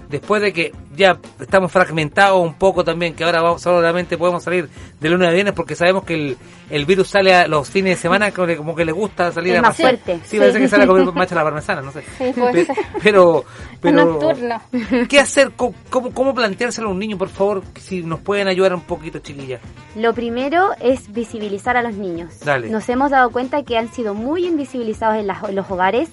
[0.09, 4.67] después de que ya estamos fragmentados un poco también, que ahora vamos, solamente podemos salir
[4.99, 6.37] de lunes a viernes porque sabemos que el,
[6.69, 9.53] el virus sale a los fines de semana como, que- como que le gusta salir
[9.53, 9.97] Es a más pasear.
[9.99, 10.19] fuerte.
[10.27, 12.01] Sí, parece que sale a comer macha la parmesana, no sé.
[12.17, 12.67] Sí, ser.
[13.03, 13.45] pero,
[13.81, 14.61] pero, nocturno.
[15.07, 15.51] ¿qué hacer?
[15.55, 17.63] ¿Cómo, cómo, cómo planteárselo a un niño, por favor?
[17.79, 19.61] Si nos pueden ayudar un poquito, chiquillas.
[19.95, 22.39] Lo primero es visibilizar a los niños.
[22.43, 22.69] Dale.
[22.69, 26.09] Nos hemos dado cuenta que han sido muy invisibilizados en, las- en los hogares,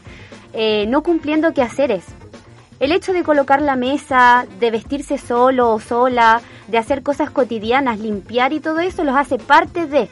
[0.53, 2.05] eh, no cumpliendo quehaceres.
[2.79, 7.99] El hecho de colocar la mesa, de vestirse solo o sola, de hacer cosas cotidianas,
[7.99, 10.09] limpiar y todo eso los hace parte de.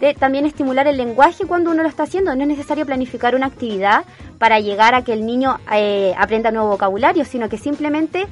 [0.00, 2.34] De también estimular el lenguaje cuando uno lo está haciendo.
[2.34, 4.04] No es necesario planificar una actividad
[4.38, 8.26] para llegar a que el niño eh, aprenda nuevo vocabulario, sino que simplemente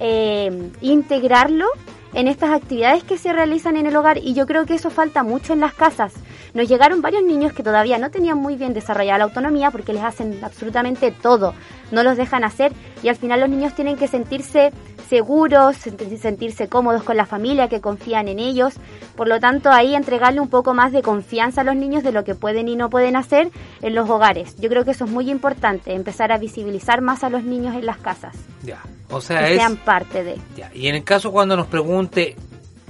[0.00, 1.66] eh, integrarlo
[2.14, 5.22] en estas actividades que se realizan en el hogar y yo creo que eso falta
[5.22, 6.14] mucho en las casas.
[6.54, 10.02] Nos llegaron varios niños que todavía no tenían muy bien desarrollada la autonomía porque les
[10.04, 11.52] hacen absolutamente todo,
[11.90, 14.70] no los dejan hacer y al final los niños tienen que sentirse
[15.08, 18.74] seguros, sent- sentirse cómodos con la familia, que confían en ellos.
[19.16, 22.24] Por lo tanto, ahí entregarle un poco más de confianza a los niños de lo
[22.24, 23.50] que pueden y no pueden hacer
[23.82, 24.56] en los hogares.
[24.58, 27.84] Yo creo que eso es muy importante, empezar a visibilizar más a los niños en
[27.86, 28.80] las casas, Ya.
[29.10, 29.58] O sea, que es.
[29.58, 30.36] sean parte de.
[30.56, 32.36] Ya, Y en el caso cuando nos pregunte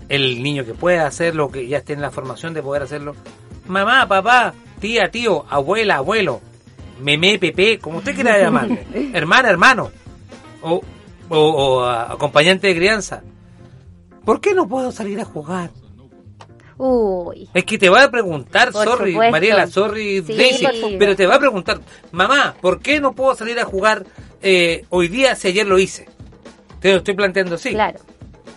[0.08, 3.14] el niño que pueda hacerlo, que ya esté en la formación de poder hacerlo,
[3.66, 6.40] mamá, papá, tía, tío, abuela, abuelo,
[7.00, 9.90] meme, pepe, como usted quiera llamarle, hermana, hermano,
[10.62, 10.80] o,
[11.28, 13.22] o, o, ah, acompañante de crianza,
[14.24, 15.70] ¿por qué no puedo salir a jugar?
[16.76, 19.30] Uy, Es que te va a preguntar, Por sorry, supuesto.
[19.32, 20.66] Mariela, sorry, Sí, Daisy,
[20.98, 24.04] pero te va a preguntar, mamá, ¿por qué no puedo salir a jugar
[24.42, 26.08] eh, hoy día si ayer lo hice?
[26.80, 27.70] Te lo estoy planteando así.
[27.70, 28.00] claro.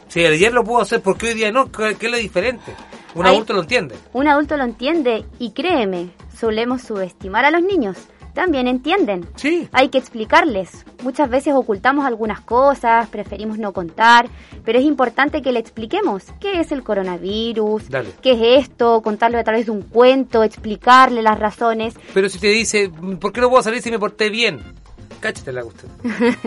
[0.08, 1.72] Si ayer lo puedo hacer, ¿por qué hoy día no?
[1.72, 2.74] ¿Qué, qué es lo diferente?
[3.15, 3.96] Un Hay- adulto lo entiende.
[4.13, 7.98] Un adulto lo entiende y créeme, solemos subestimar a los niños.
[8.34, 9.28] También entienden.
[9.36, 9.67] Sí.
[9.72, 10.86] Hay que explicarles.
[11.02, 14.30] Muchas veces ocultamos algunas cosas, preferimos no contar,
[14.63, 18.10] pero es importante que le expliquemos qué es el coronavirus, Dale.
[18.22, 21.96] qué es esto, contarlo a través de un cuento, explicarle las razones.
[22.13, 24.62] Pero si te dice, ¿por qué no puedo salir si me porté bien?
[25.20, 25.88] Cáchate la usted.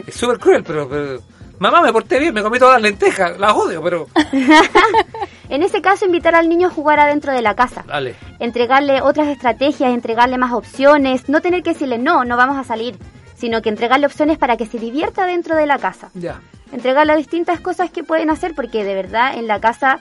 [0.07, 1.19] Es súper cruel, pero, pero-
[1.61, 4.09] Mamá, me porté bien, me comí todas las lentejas, las odio, pero...
[5.51, 7.85] En ese caso, invitar al niño a jugar adentro de la casa.
[7.87, 8.15] Dale.
[8.39, 12.97] entregarle otras estrategias, entregarle más opciones, no tener que decirle no, no vamos a salir,
[13.35, 16.11] sino que entregarle opciones para que se divierta dentro de la casa.
[16.15, 16.41] Ya.
[16.73, 19.99] Entregarle distintas cosas que pueden hacer porque de verdad en la casa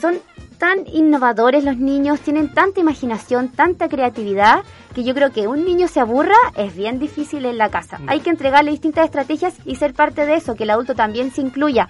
[0.00, 0.18] son
[0.58, 4.62] tan innovadores los niños, tienen tanta imaginación, tanta creatividad,
[4.94, 7.98] que yo creo que un niño se aburra es bien difícil en la casa.
[8.06, 11.40] Hay que entregarle distintas estrategias y ser parte de eso, que el adulto también se
[11.40, 11.88] incluya,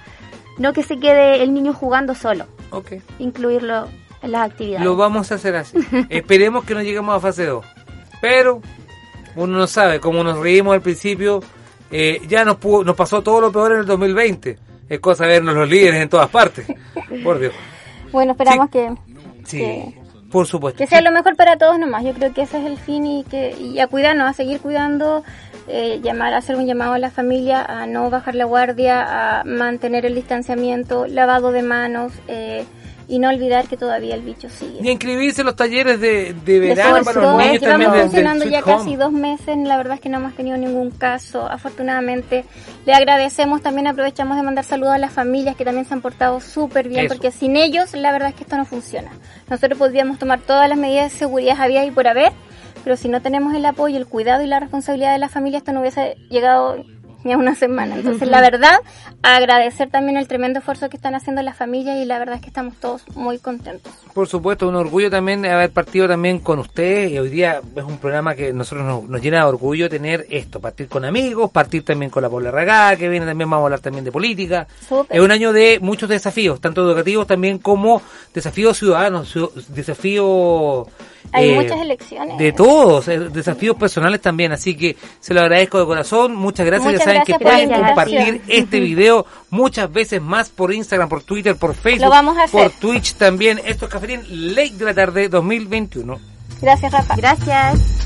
[0.59, 2.93] no que se quede el niño jugando solo, Ok.
[3.19, 3.89] incluirlo
[4.23, 4.85] en las actividades.
[4.85, 5.77] Lo vamos a hacer así.
[6.09, 7.65] Esperemos que no lleguemos a fase 2.
[8.21, 8.61] Pero
[9.37, 11.41] uno no sabe, como nos reímos al principio,
[11.91, 14.59] eh, ya nos, pudo- nos pasó todo lo peor en el 2020.
[14.89, 16.67] Es cosa de vernos los líderes en todas partes.
[17.25, 17.53] Por Dios.
[18.13, 18.93] Bueno, esperamos que,
[19.45, 19.95] Sí, que,
[20.31, 20.79] por supuesto.
[20.79, 22.05] que sea lo mejor para todos nomás.
[22.05, 25.25] Yo creo que ese es el fin y que y a cuidarnos, a seguir cuidando,
[25.69, 30.07] eh, llamar, hacer un llamado a la familia a no bajar la guardia, a mantener
[30.07, 32.65] el distanciamiento, lavado de manos eh,
[33.11, 34.79] y no olvidar que todavía el bicho sigue.
[34.83, 37.91] Y inscribirse en los talleres de, de De verano todo para los niños llevamos también.
[37.91, 38.73] de- del funcionando ya Home.
[38.77, 42.45] casi dos meses, la verdad es que no hemos tenido ningún caso, afortunadamente.
[42.87, 46.41] Le agradecemos, también aprovechamos de mandar saludos a las familias que también se han portado
[46.41, 47.15] súper bien, Eso.
[47.15, 49.11] porque sin ellos la verdad es que esto no funciona.
[49.49, 52.33] Nosotros podríamos tomar todas las medidas de seguridad habidas y por haber,
[52.85, 55.73] pero si no tenemos el apoyo, el cuidado y la responsabilidad de la familia, esto
[55.73, 56.77] no hubiese llegado
[57.25, 57.97] ni a una semana.
[57.97, 58.81] Entonces, la verdad,
[59.23, 62.49] agradecer también el tremendo esfuerzo que están haciendo las familias y la verdad es que
[62.49, 63.93] estamos todos muy contentos.
[64.15, 67.09] Por supuesto, un orgullo también de haber partido también con usted.
[67.09, 70.61] Y hoy día es un programa que nosotros nos, nos llena de orgullo tener esto,
[70.61, 73.81] partir con amigos, partir también con la Paula Ragá, que viene también, vamos a hablar
[73.81, 74.67] también de política.
[74.89, 75.17] Súper.
[75.17, 78.01] Es un año de muchos desafíos, tanto educativos también como
[78.35, 80.89] desafíos ciudadanos, ciu- desafíos...
[81.33, 82.39] Hay eh, muchas elecciones.
[82.39, 86.93] De todos, eh, desafíos personales también, así que se lo agradezco de corazón, muchas gracias,
[86.93, 91.23] Muchas ya saben gracias que pueden compartir este video muchas veces más por Instagram, por
[91.23, 92.63] Twitter, por Facebook, Lo vamos a hacer.
[92.63, 93.61] por Twitch también.
[93.65, 94.23] Esto es Cafetín
[94.55, 96.19] Late de la tarde 2021.
[96.61, 97.17] Gracias, Rafa.
[97.17, 98.00] Gracias.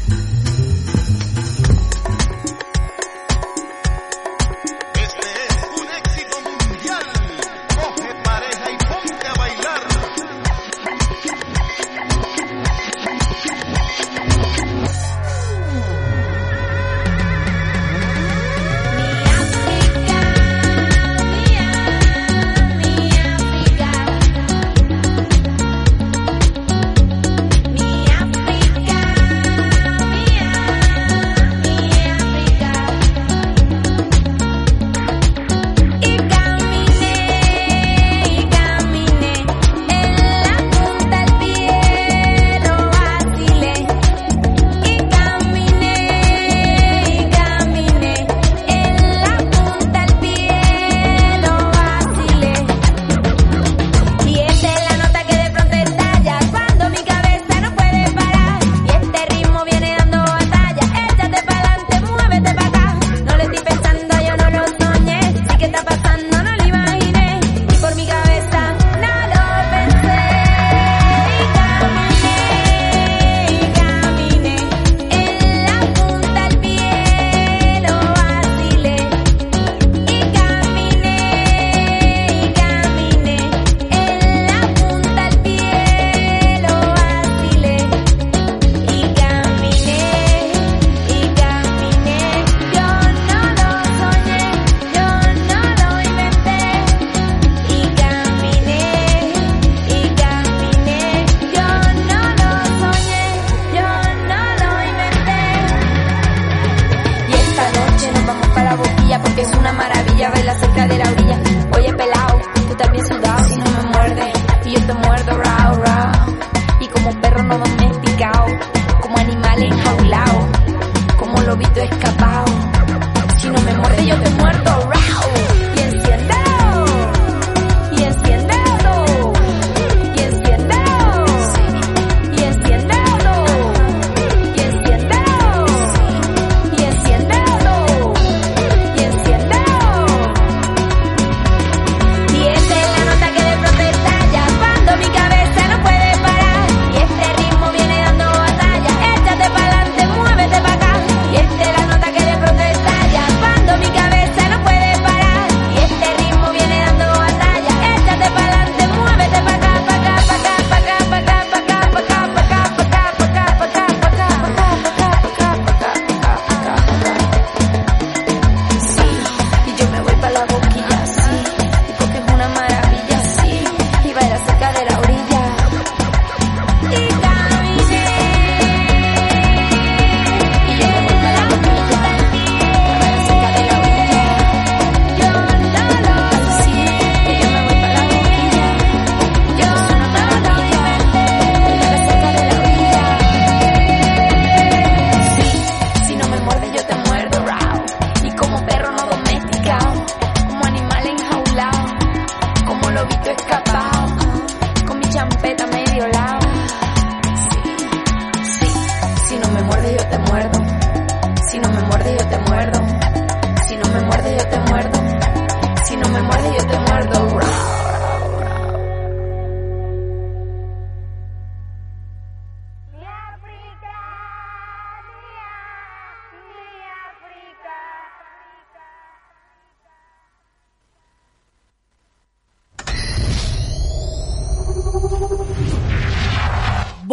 [121.84, 122.23] escapar.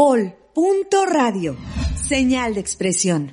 [0.03, 1.55] Bol.radio.
[1.95, 3.29] Señal de expresión.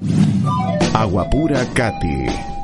[0.92, 2.47] Agua Pura Cati.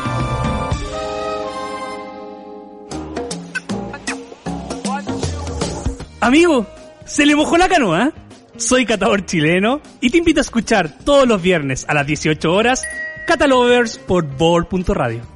[6.20, 6.66] Amigo,
[7.04, 8.12] se le mojó la canoa.
[8.56, 12.84] Soy catador chileno y te invito a escuchar todos los viernes a las 18 horas
[13.26, 15.33] Catalovers por Bol.radio.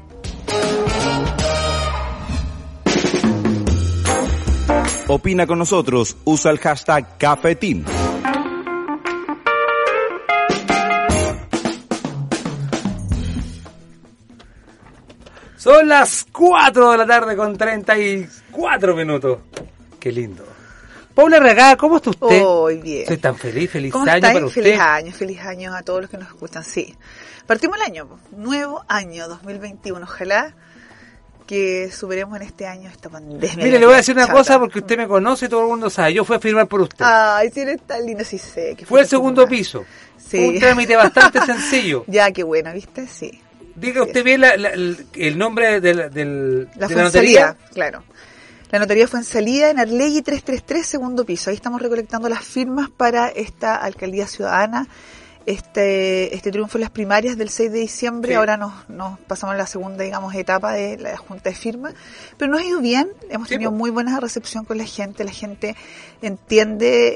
[5.11, 7.83] Opina con nosotros, usa el hashtag Cafetín.
[15.57, 19.39] Son las 4 de la tarde con 34 minutos.
[19.99, 20.45] Qué lindo.
[21.15, 22.43] Paula Regada, ¿cómo está usted?
[22.43, 23.01] Muy bien.
[23.01, 24.35] Estoy tan feliz, feliz ¿Cómo año estáis?
[24.35, 24.63] para usted.
[24.63, 26.63] Feliz año, feliz año a todos los que nos escuchan.
[26.63, 26.95] Sí.
[27.47, 30.05] Partimos el año, nuevo año 2021.
[30.05, 30.55] Ojalá
[31.49, 33.57] que superemos en este año esta pandemia.
[33.57, 34.39] Mire, le voy a decir una Chata.
[34.39, 36.13] cosa porque usted me conoce y todo el mundo sabe.
[36.15, 37.03] Yo fui a firmar por usted.
[37.09, 38.75] Ay, si eres tan lindo, sí sé.
[38.77, 39.51] que Fue el segundo mamá.
[39.51, 39.85] piso.
[40.19, 40.37] Sí.
[40.39, 42.05] Un trámite bastante sencillo.
[42.07, 43.07] Ya, qué bueno, ¿viste?
[43.09, 43.41] Sí.
[43.75, 47.57] Diga usted bien la- la- el, nombre del, del- La de la notaría.
[47.73, 48.05] claro.
[48.71, 51.49] La notaría fue en salida en Arlegui 333, segundo piso.
[51.49, 54.87] Ahí estamos recolectando las firmas para esta alcaldía ciudadana.
[55.49, 58.35] Este, este triunfo en las primarias del 6 de diciembre, Sí.
[58.35, 61.95] ahora nos, nos pasamos a la segunda, digamos, etapa de la junta de firmas.
[62.37, 65.33] Pero nos ha ido bien, hemos Sí, tenido muy buena recepción con la gente, la
[65.33, 65.75] gente
[66.21, 67.15] entiende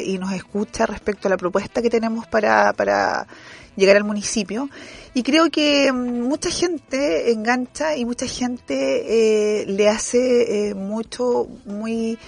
[0.00, 3.28] eh, y nos escucha respecto a la propuesta que tenemos para, para
[3.76, 4.68] llegar al municipio.
[5.14, 11.46] Y creo que mm, mucha gente engancha y mucha gente eh, le hace eh, mucho,
[11.66, 12.18] muy,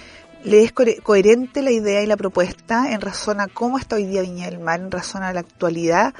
[0.43, 4.05] le es cohe- coherente la idea y la propuesta en razón a cómo está hoy
[4.05, 6.13] día Viña del Mar, en razón a la actualidad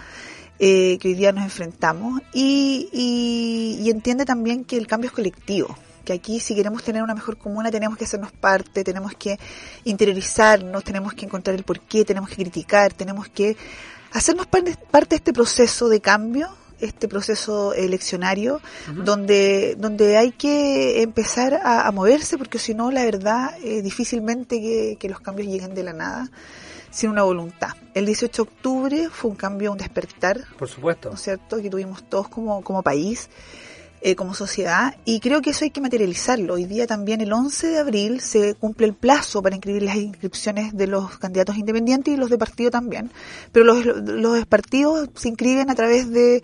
[0.59, 5.15] eh, que hoy día nos enfrentamos y, y, y entiende también que el cambio es
[5.15, 9.37] colectivo que aquí si queremos tener una mejor comuna tenemos que hacernos parte, tenemos que
[9.83, 13.57] interiorizarnos, tenemos que encontrar el porqué, tenemos que criticar, tenemos que
[14.13, 14.75] hacernos parte
[15.09, 16.47] de este proceso de cambio,
[16.79, 18.61] este proceso eleccionario,
[19.03, 24.59] donde, donde hay que empezar a, a moverse, porque si no, la verdad, eh, difícilmente
[24.59, 26.29] que, que los cambios lleguen de la nada,
[26.89, 27.71] sin una voluntad.
[27.93, 31.09] El 18 de octubre fue un cambio, un despertar, Por supuesto.
[31.09, 33.29] ¿no es cierto?, que tuvimos todos como, como país,
[34.07, 36.53] eh, como sociedad, y creo que eso hay que materializarlo.
[36.53, 40.73] Hoy día también, el 11 de abril, se cumple el plazo para inscribir las inscripciones
[40.77, 43.11] de los candidatos independientes y los de partido también.
[43.51, 46.41] Pero los, los partidos se inscriben a través de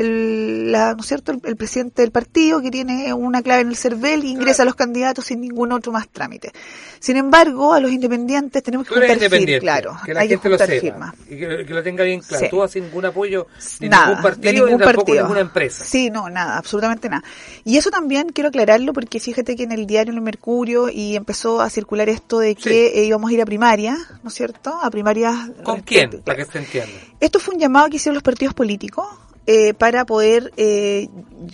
[0.00, 1.32] el, la, ¿no es cierto?
[1.32, 4.66] El, el presidente del partido que tiene una clave en el CERVEL y ingresa a
[4.66, 6.52] los candidatos sin ningún otro más trámite.
[6.98, 10.48] Sin embargo, a los independientes tenemos que juntar firmas, claro, que la hay que gente
[10.50, 11.14] lo juntar sepa firmas.
[11.28, 12.44] y que, que lo tenga bien claro.
[12.44, 12.50] Sí.
[12.50, 13.46] Tú haces ningún apoyo
[13.78, 15.22] de nada, ningún partido de ningún ni tampoco partido.
[15.24, 15.84] ninguna empresa.
[15.84, 17.24] Sí, no, nada, absolutamente nada.
[17.64, 21.60] Y eso también quiero aclararlo porque fíjate que en el diario El Mercurio y empezó
[21.60, 24.78] a circular esto de que eh, íbamos a ir a primaria, ¿no es cierto?
[24.82, 25.34] A primarias.
[25.62, 26.20] ¿Con quién?
[26.22, 26.92] Para que se entienda.
[27.18, 29.06] Esto fue un llamado que hicieron los partidos políticos
[29.52, 31.08] eh, para poder, eh,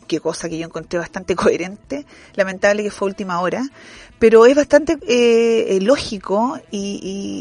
[0.07, 3.62] qué cosa que yo encontré bastante coherente, lamentable que fue última hora,
[4.18, 7.01] pero es bastante eh, eh, lógico y,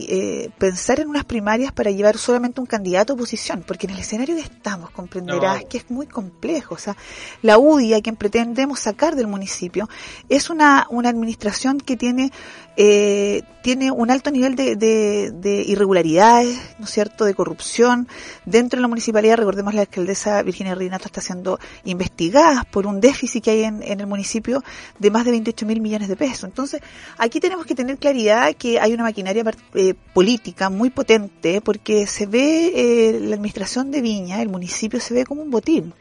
[0.10, 3.94] y, eh, pensar en unas primarias para llevar solamente un candidato a oposición, porque en
[3.94, 5.70] el escenario que estamos comprenderás No.
[5.70, 6.76] que es muy complejo.
[6.76, 6.96] O sea,
[7.42, 9.90] la UDI, a quien pretendemos sacar del municipio,
[10.28, 12.32] es una, una administración que tiene,
[12.78, 18.08] eh, tiene un alto nivel de, de, de irregularidades, ¿no es cierto?, de corrupción.
[18.46, 23.44] Dentro de la municipalidad, recordemos, la alcaldesa Virginia Rinato está siendo investigada por un déficit
[23.44, 24.64] que hay en, en el municipio
[25.00, 26.44] de más de 28 mil millones de pesos.
[26.44, 26.82] Entonces,
[27.18, 32.28] aquí tenemos que tener claridad que hay una maquinaria eh, política muy potente porque se
[32.28, 35.94] ve eh, la administración de Viña, el municipio se ve como un botín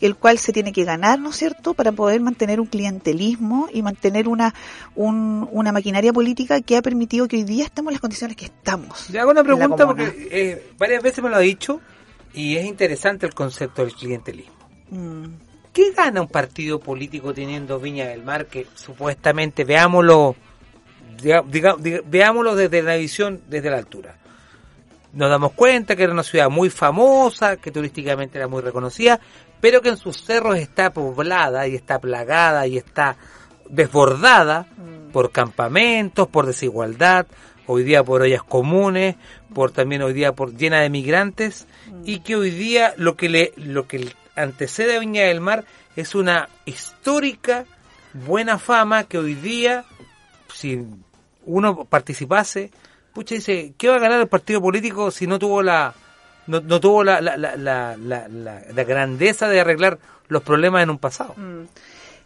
[0.00, 3.82] el cual se tiene que ganar, ¿no es cierto?, para poder mantener un clientelismo y
[3.82, 4.54] mantener una,
[4.94, 8.44] un- una maquinaria política que ha permitido que hoy día estemos en las condiciones que
[8.46, 9.10] estamos.
[9.10, 11.80] Le hago una pregunta porque eh, varias veces me lo ha dicho
[12.34, 14.54] y es interesante el concepto del clientelismo.
[14.90, 15.24] Mm.
[15.72, 20.34] ¿Qué gana un partido político teniendo Viña del Mar que supuestamente, veámoslo,
[21.22, 24.16] diga- diga- diga- veámoslo desde la visión, desde la altura?
[25.18, 29.18] Nos damos cuenta que era una ciudad muy famosa, que turísticamente era muy reconocida,
[29.60, 33.16] pero que en sus cerros está poblada y está plagada y está
[33.68, 34.68] desbordada
[35.12, 37.26] por campamentos, por desigualdad,
[37.66, 39.16] hoy día por ollas comunes,
[39.52, 41.66] por también hoy día por llena de migrantes.
[42.04, 45.64] Y que hoy día lo que le lo que antecede a Viña del Mar
[45.96, 47.64] es una histórica
[48.12, 49.84] buena fama que hoy día
[50.54, 50.86] si
[51.44, 52.70] uno participase,
[53.18, 55.92] pucha dice, ¿qué va a ganar el partido político si no tuvo la
[56.46, 59.98] no, no tuvo la, la, la, la, grandeza de arreglar
[60.28, 61.34] los problemas en un pasado?
[61.36, 61.64] Mm.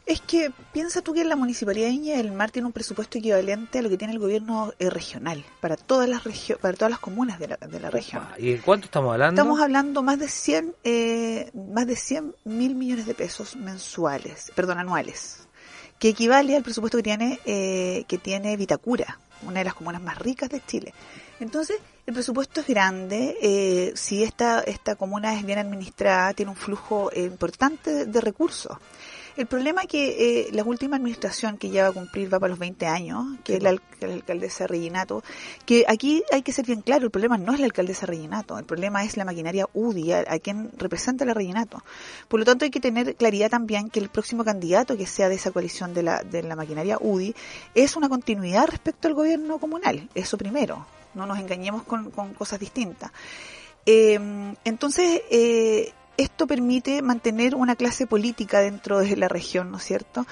[0.04, 3.78] Es que piensa tú que la Municipalidad de Viña del Mar tiene un presupuesto equivalente
[3.78, 6.98] a lo que tiene el gobierno eh, regional para todas las regio- para todas las
[7.00, 8.22] comunas de la, de la región.
[8.36, 9.40] ¿Y de cuánto estamos hablando?
[9.40, 14.78] Estamos hablando más de 100 eh, más de 100 mil millones de pesos mensuales, perdón,
[14.78, 15.46] anuales,
[16.00, 20.18] que equivale al presupuesto que tiene eh, que tiene Vitacura, una de las comunas más
[20.18, 20.94] ricas de Chile.
[21.40, 21.76] Entonces,
[22.06, 27.10] el presupuesto es grande, eh, si esta, esta comuna es bien administrada, tiene un flujo
[27.12, 28.76] eh, importante de, de recursos.
[29.36, 32.50] El problema es que eh, la última administración que ya va a cumplir va para
[32.50, 35.22] los 20 años, que es la, la alcaldesa Reginato,
[35.64, 38.64] que aquí hay que ser bien claro, el problema no es la alcaldesa Reginato, el
[38.64, 41.82] problema es la maquinaria UDI, a, a quien representa la Reginato.
[42.28, 45.36] Por lo tanto, hay que tener claridad también que el próximo candidato que sea de
[45.36, 47.34] esa coalición de la, de la maquinaria UDI
[47.74, 52.60] es una continuidad respecto al gobierno comunal, eso primero, no nos engañemos con, con cosas
[52.60, 53.10] distintas.
[53.86, 59.84] Eh, entonces, eh, esto permite mantener una clase política dentro de la región, ¿no es
[59.84, 60.26] cierto?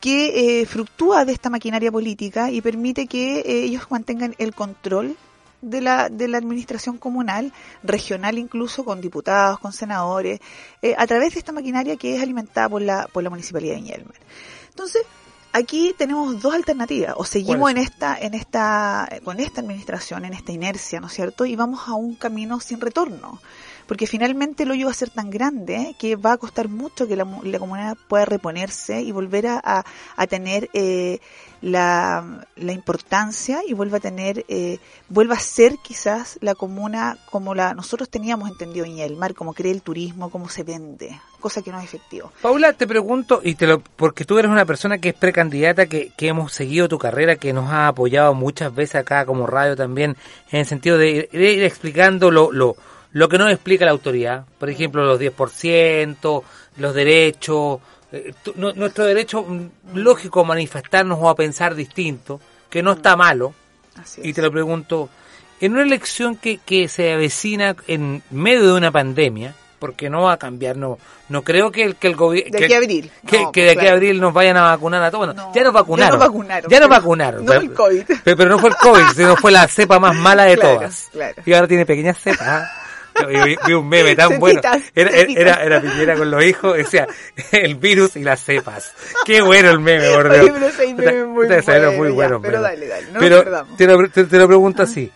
[0.00, 5.16] Que eh, fluctúa de esta maquinaria política y permite que eh, ellos mantengan el control
[5.62, 10.40] de la, de la administración comunal, regional incluso, con diputados, con senadores,
[10.82, 14.04] eh, a través de esta maquinaria que es alimentada por la, por la Municipalidad de
[14.04, 14.20] Mar.
[14.68, 15.02] Entonces,
[15.52, 17.14] aquí tenemos dos alternativas.
[17.16, 21.46] O seguimos en esta, en esta, con esta administración, en esta inercia, ¿no es cierto?
[21.46, 23.40] Y vamos a un camino sin retorno.
[23.86, 27.16] Porque finalmente el hoyo va a ser tan grande que va a costar mucho que
[27.16, 29.84] la, la comunidad pueda reponerse y volver a,
[30.16, 31.20] a- tener eh,
[31.62, 34.78] la, la importancia y vuelva a tener, eh,
[35.08, 39.54] vuelva a ser quizás la comuna como la nosotros teníamos entendido Viña del Mar, como
[39.54, 42.32] cree el turismo, cómo se vende, cosa que no es efectivo.
[42.42, 46.10] Paula, te pregunto, y te lo, porque tú eres una persona que es precandidata, que,
[46.16, 50.16] que hemos seguido tu carrera, que nos ha apoyado muchas veces acá como radio también,
[50.50, 52.76] en el sentido de, de ir explicando lo, lo,
[53.16, 54.44] lo que no explica la autoridad.
[54.58, 56.42] Por ejemplo, los 10%,
[56.76, 57.80] los derechos,
[58.12, 62.38] eh, nuestro derecho mm, lógico a manifestarnos o a pensar distinto,
[62.68, 63.54] que no está malo.
[63.98, 65.08] Así Y te lo pregunto,
[65.62, 70.32] en una elección que, que se avecina en medio de una pandemia, porque no va
[70.32, 70.98] a cambiar, no
[71.30, 72.58] no creo que el, que el gobierno...
[72.58, 73.10] De aquí a abril.
[73.26, 75.34] Que, No, que pues, de aquí a abril nos vayan a vacunar a todos.
[75.34, 76.10] Bueno, ya nos vacunaron.
[76.12, 77.44] ya nos vacunaron, Ya nos vacunaron.
[77.46, 78.02] no pero, el COVID.
[78.24, 81.08] Pero, pero no fue el COVID, sino fue la cepa más mala de Claro, todas.
[81.12, 81.42] claro.
[81.46, 82.68] Y ahora tiene pequeñas cepas.
[83.44, 84.60] vi, vi un meme tan bueno.
[84.94, 87.06] Era, era, era Piñera con los hijos, decía,
[87.52, 88.92] el virus y las cepas.
[89.24, 90.42] Qué bueno el meme, por Dios.
[90.42, 93.44] Oye, pero ese meme es muy bueno, muy bueno, pero dale, dale, no Pero
[93.76, 95.10] te lo, te, te lo pregunto así.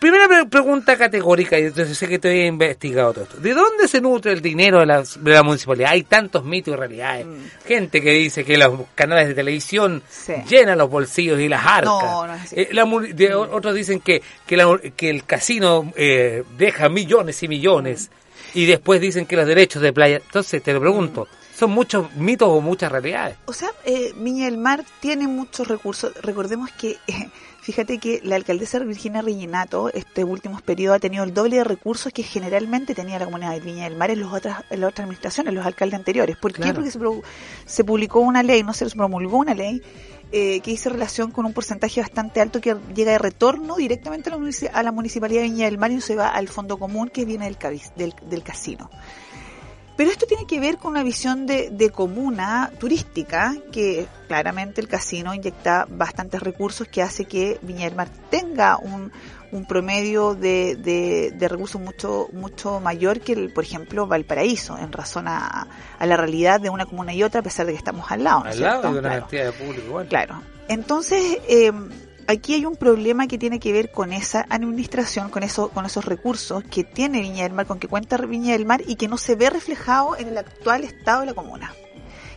[0.00, 3.36] Primera pre- pregunta categórica, y entonces sé que te he investigado todo esto.
[3.36, 5.90] ¿De dónde se nutre el dinero de la, de la municipalidad?
[5.92, 7.26] Hay tantos mitos y realidades.
[7.66, 10.32] Gente que dice que los canales de televisión Sí.
[10.48, 11.84] llenan los bolsillos y las arcas.
[11.84, 12.34] No, no.
[12.50, 17.48] Eh, la de- otros dicen que, que, la- que el casino eh, deja millones y
[17.48, 18.10] millones.
[18.54, 20.16] Y después dicen que los derechos de playa.
[20.16, 21.28] Entonces te lo pregunto,
[21.60, 23.36] ¿son muchos mitos o muchas realidades?
[23.44, 26.10] O sea, eh, Viña del Mar tiene muchos recursos.
[26.22, 27.28] Recordemos que, eh,
[27.60, 32.14] fíjate que la alcaldesa Virginia Reginato, este últimos periodos, ha tenido el doble de recursos
[32.14, 35.04] que generalmente tenía la comunidad de Viña del Mar en, los otras, en las otras
[35.04, 36.38] administraciones, los alcaldes anteriores.
[36.38, 36.62] ¿Por qué?
[36.62, 36.76] Claro.
[36.76, 37.22] Porque
[37.66, 39.82] se, publicó una ley, no se promulgó una ley
[40.32, 44.38] eh, que hizo relación con un porcentaje bastante alto que llega de retorno directamente a
[44.38, 47.26] la, a la municipalidad de Viña del Mar y se va al fondo común que
[47.26, 47.58] viene del,
[47.96, 48.88] del, del casino.
[50.00, 54.88] Pero esto tiene que ver con una visión de, de comuna turística, que claramente el
[54.88, 59.12] casino inyecta bastantes recursos que hace que Viña del Mar tenga un,
[59.52, 64.90] un promedio de, de, de recursos mucho mucho mayor que, el, por ejemplo, Valparaíso, en
[64.90, 65.66] razón a,
[65.98, 68.44] a la realidad de una comuna y otra, a pesar de que estamos al lado.
[68.44, 69.22] ¿no es Al lado de una Claro.
[69.24, 70.08] entidad de público igual.
[70.08, 70.40] Claro.
[70.68, 71.72] Entonces, eh,
[72.30, 76.04] aquí hay un problema que tiene que ver con esa administración, con, eso, con esos
[76.04, 79.18] recursos que tiene Viña del Mar, con que cuenta Viña del Mar y que no
[79.18, 81.72] se ve reflejado en el actual estado de la comuna.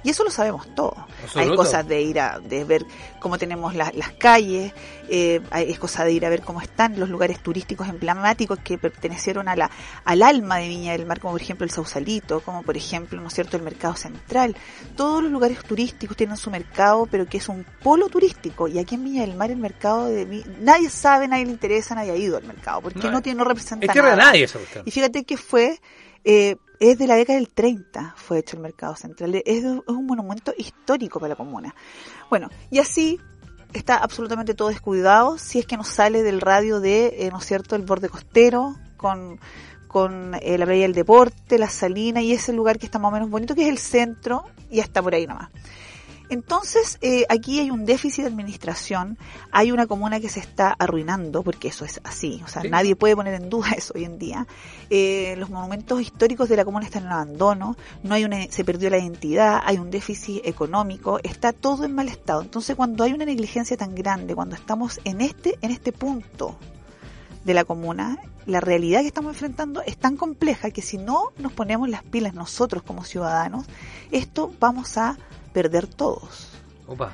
[0.03, 0.97] Y eso lo sabemos todos.
[1.35, 2.85] Hay cosas de ir a de ver
[3.19, 4.73] cómo tenemos la- las calles,
[5.09, 8.77] eh, hay- es cosa de ir a ver cómo están los lugares turísticos emblemáticos que
[8.77, 9.71] pertenecieron a la,
[10.03, 13.27] al alma de Viña del Mar, como por ejemplo el Sausalito, como por ejemplo, ¿no
[13.27, 14.55] es cierto?, el Mercado Central.
[14.97, 18.67] Todos los lugares turísticos tienen su mercado, pero que es un polo turístico.
[18.67, 22.11] Y aquí en Viña del Mar el mercado de nadie sabe, nadie le interesa, nadie
[22.11, 24.29] ha ido al mercado, porque No, no, tiene, no representa Es tierra de nada.
[24.31, 24.83] nadie esa cuestión.
[24.85, 25.79] Y fíjate que fue,
[26.25, 26.57] eh,
[26.91, 29.41] es de la década del 30 fue hecho el mercado central.
[29.45, 31.73] Es, un monumento histórico para la comuna.
[32.29, 33.19] Bueno, y así
[33.73, 37.45] está absolutamente todo descuidado si es que nos sale del radio de, eh, ¿no es
[37.45, 39.39] cierto?, el borde costero con
[39.93, 43.13] con eh, la playa del deporte, la salina y ese lugar que está más o
[43.13, 45.51] menos bonito, que es el centro, y hasta por ahí nomás.
[46.33, 49.17] Entonces, eh, aquí hay un déficit de administración,
[49.51, 52.69] hay una comuna que se está arruinando, porque eso es así, o sea, Sí.
[52.69, 54.47] nadie puede poner en duda eso hoy en día.
[54.89, 58.89] Eh, los monumentos históricos de la comuna están en abandono, no hay una, se perdió
[58.89, 62.41] la identidad, hay un déficit económico, está todo en mal estado.
[62.41, 66.57] Entonces, cuando hay una negligencia tan grande, cuando estamos en este, en este punto
[67.45, 71.51] de la comuna, la realidad que estamos enfrentando es tan compleja que si no nos
[71.53, 73.65] ponemos las pilas nosotros como ciudadanos,
[74.11, 75.17] esto vamos a
[75.53, 76.49] perder todos.
[76.87, 77.13] Opa.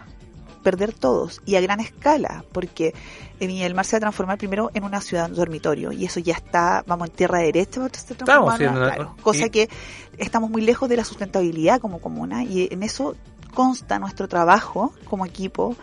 [0.64, 1.42] perder todos.
[1.46, 2.94] Y a gran escala, porque
[3.40, 6.20] eh, Viña del Mar se va a transformar primero en una ciudad dormitorio y eso
[6.20, 9.70] ya está, vamos en tierra derecha, Estamos siendo claro, cosa y- que
[10.18, 13.16] estamos muy lejos de la sustentabilidad como comuna y en eso
[13.54, 15.76] consta nuestro trabajo como equipo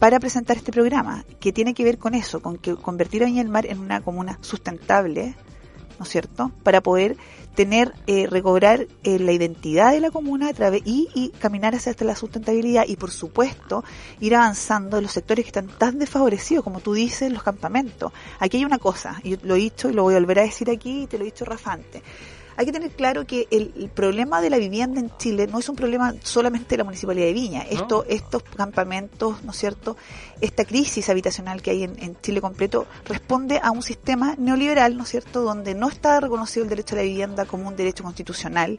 [0.00, 3.42] para presentar este programa, que tiene que ver con eso, con que convertir a Viña
[3.42, 5.36] del Mar en una comuna sustentable,
[5.98, 6.50] ¿no es cierto?
[6.62, 7.16] Para poder
[7.54, 10.50] tener, eh, recobrar eh, la identidad de la comuna
[10.84, 13.82] y, y caminar hacia la sustentabilidad y por supuesto
[14.20, 18.12] ir avanzando en los sectores que están tan desfavorecidos, como tú dices, los campamentos.
[18.38, 20.70] Aquí hay una cosa, y lo he dicho y lo voy a volver a decir
[20.70, 22.02] aquí, y te lo he dicho Rafa antes.
[22.56, 25.68] Hay que tener claro que el, el problema de la vivienda en Chile no es
[25.68, 27.62] un problema solamente de la municipalidad de Viña.
[27.62, 29.96] Esto, estos campamentos, ¿no es cierto?
[30.40, 35.02] Esta crisis habitacional que hay en, en Chile completo responde a un sistema neoliberal, ¿no
[35.02, 35.42] es cierto?
[35.42, 38.78] Donde no está reconocido el derecho a la vivienda como un derecho constitucional,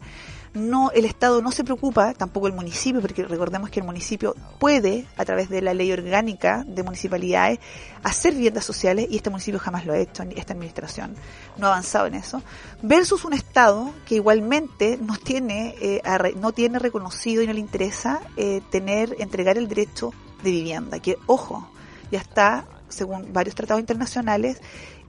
[0.58, 5.06] no el Estado no se preocupa, tampoco el municipio, porque recordemos que el municipio puede,
[5.16, 7.60] a través de la ley orgánica de municipalidades,
[8.04, 11.16] hacer viviendas sociales y este municipio jamás lo ha hecho, esta administración
[11.58, 12.42] no ha avanzado en eso,
[12.82, 16.02] versus un Estado que igualmente no tiene, eh,
[16.36, 20.12] no tiene reconocido y no le interesa eh, tener, entregar el derecho
[20.44, 21.70] de vivienda, que ojo,
[22.12, 24.62] ya está, según varios tratados internacionales,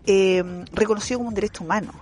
[0.06, 1.92] eh, reconocido como un derecho humano.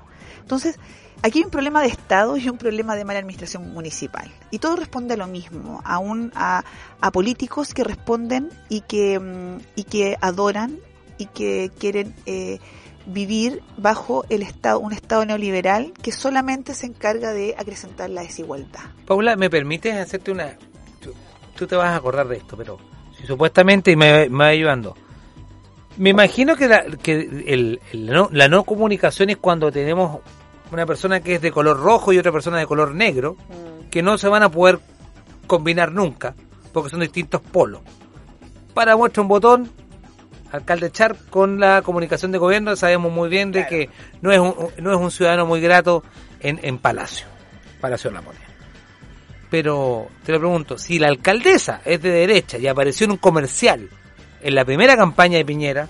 [0.40, 0.78] Entonces,
[1.23, 4.31] aquí hay un problema de Estado y un problema de mala administración municipal.
[4.51, 6.01] Y todo responde a lo mismo, a,
[6.35, 6.64] a,
[7.01, 10.79] a políticos que responden y que, mm, y que adoran
[11.19, 12.59] y que quieren eh,
[13.07, 18.81] vivir bajo el estado, un Estado neoliberal que solamente se encarga de acrecentar la desigualdad.
[19.07, 20.57] Paula, ¿me permites hacerte una...
[21.01, 21.12] Tú,
[21.55, 22.79] tú te vas a acordar de esto, pero
[23.17, 24.97] si supuestamente me, me va ayudando.
[25.99, 30.21] Me imagino que, la no comunicación es cuando tenemos
[30.71, 33.37] una persona que es de color rojo y otra persona de color negro,
[33.91, 34.79] que no se van a poder
[35.47, 36.35] combinar nunca,
[36.73, 37.83] porque son distintos polos.
[38.75, 39.71] Para muestra un botón,
[40.53, 43.91] alcalde Char, con la comunicación de gobierno sabemos muy bien de que
[44.21, 46.03] no es un, no es un ciudadano muy grato
[46.41, 47.27] en, en Palacio,
[47.81, 48.45] Palacio de la Moneda.
[49.49, 53.89] Pero te lo pregunto, si la alcaldesa es de derecha y apareció en un comercial
[54.43, 55.89] en la primera campaña de Piñera,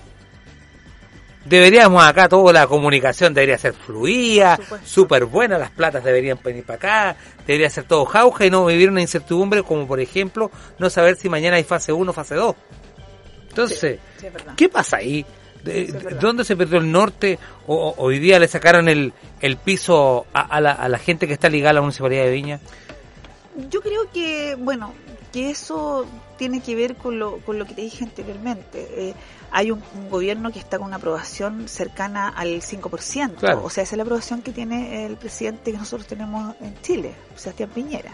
[1.47, 6.75] deberíamos acá toda la comunicación debería ser fluida, súper buena, las platas deberían venir para
[6.77, 11.15] acá, debería ser todo jauja y no vivir una incertidumbre como por ejemplo no saber
[11.15, 12.55] si mañana hay fase 1 o fase 2.
[13.49, 14.27] Entonces, Sí.
[14.55, 15.25] ¿qué pasa ahí?
[15.63, 15.93] ¿De- Sí.
[16.21, 17.39] ¿Dónde se perdió el norte?
[17.65, 21.27] O, o- hoy día le sacaron el, el piso a, a la, a la gente
[21.27, 22.59] que está ligada a la municipalidad de Viña.
[23.69, 24.93] Yo creo que, bueno,
[25.33, 26.05] que eso
[26.37, 28.87] tiene que ver con lo, con lo que te dije anteriormente.
[28.95, 29.13] Eh,
[29.57, 33.37] hay un, un gobierno que está con una aprobación cercana al 5%.
[33.37, 33.63] Claro.
[33.63, 37.15] O sea, esa es la aprobación que tiene el presidente que nosotros tenemos en Chile,
[37.35, 38.11] Sebastián Piñera.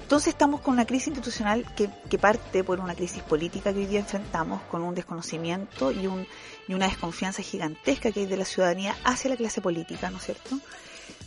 [0.00, 3.86] Entonces estamos con una crisis institucional que, que parte por una crisis política que hoy
[3.86, 6.26] día enfrentamos con un desconocimiento y, un,
[6.66, 10.24] y una desconfianza gigantesca que hay de la ciudadanía hacia la clase política, ¿no es
[10.24, 10.58] cierto?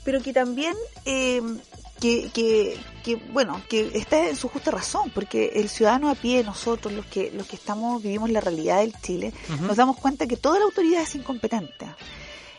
[0.03, 0.73] Pero que también,
[1.05, 1.43] eh,
[2.00, 6.43] que, que, que, bueno, que está en su justa razón, porque el ciudadano a pie,
[6.43, 10.38] nosotros, los que, los que estamos, vivimos la realidad del Chile, nos damos cuenta que
[10.38, 11.86] toda la autoridad es incompetente.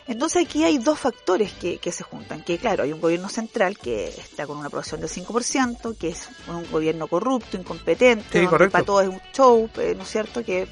[0.07, 3.77] Entonces aquí hay dos factores que, que se juntan, que claro, hay un gobierno central
[3.77, 8.69] que está con una aprobación del 5%, que es un gobierno corrupto, incompetente, Sí, donde
[8.71, 10.43] para todo es un show, eh, ¿no es cierto?
[10.43, 10.67] Que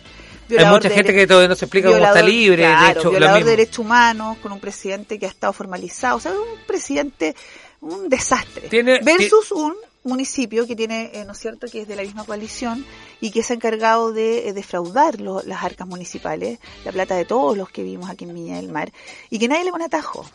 [0.57, 2.99] Hay mucha de gente que todavía no se explica cómo está violador- libre, de claro,
[2.99, 6.31] hecho, lo violador de derechos humanos, con un presidente que ha estado formalizado, o sea,
[6.31, 7.35] un presidente,
[7.81, 8.69] un desastre.
[8.69, 9.73] Tiene- Versus un
[10.03, 12.85] municipio que tiene, eh, ¿no es cierto?, que es de la misma coalición
[13.19, 17.25] y que se ha encargado de eh, defraudar lo- las arcas municipales, la plata de
[17.25, 18.91] todos los que vivimos aquí en Viña del Mar,
[19.29, 20.25] y que nadie le pone atajo.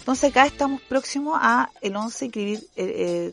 [0.00, 3.32] Entonces acá estamos próximos a el 11 inscribir eh,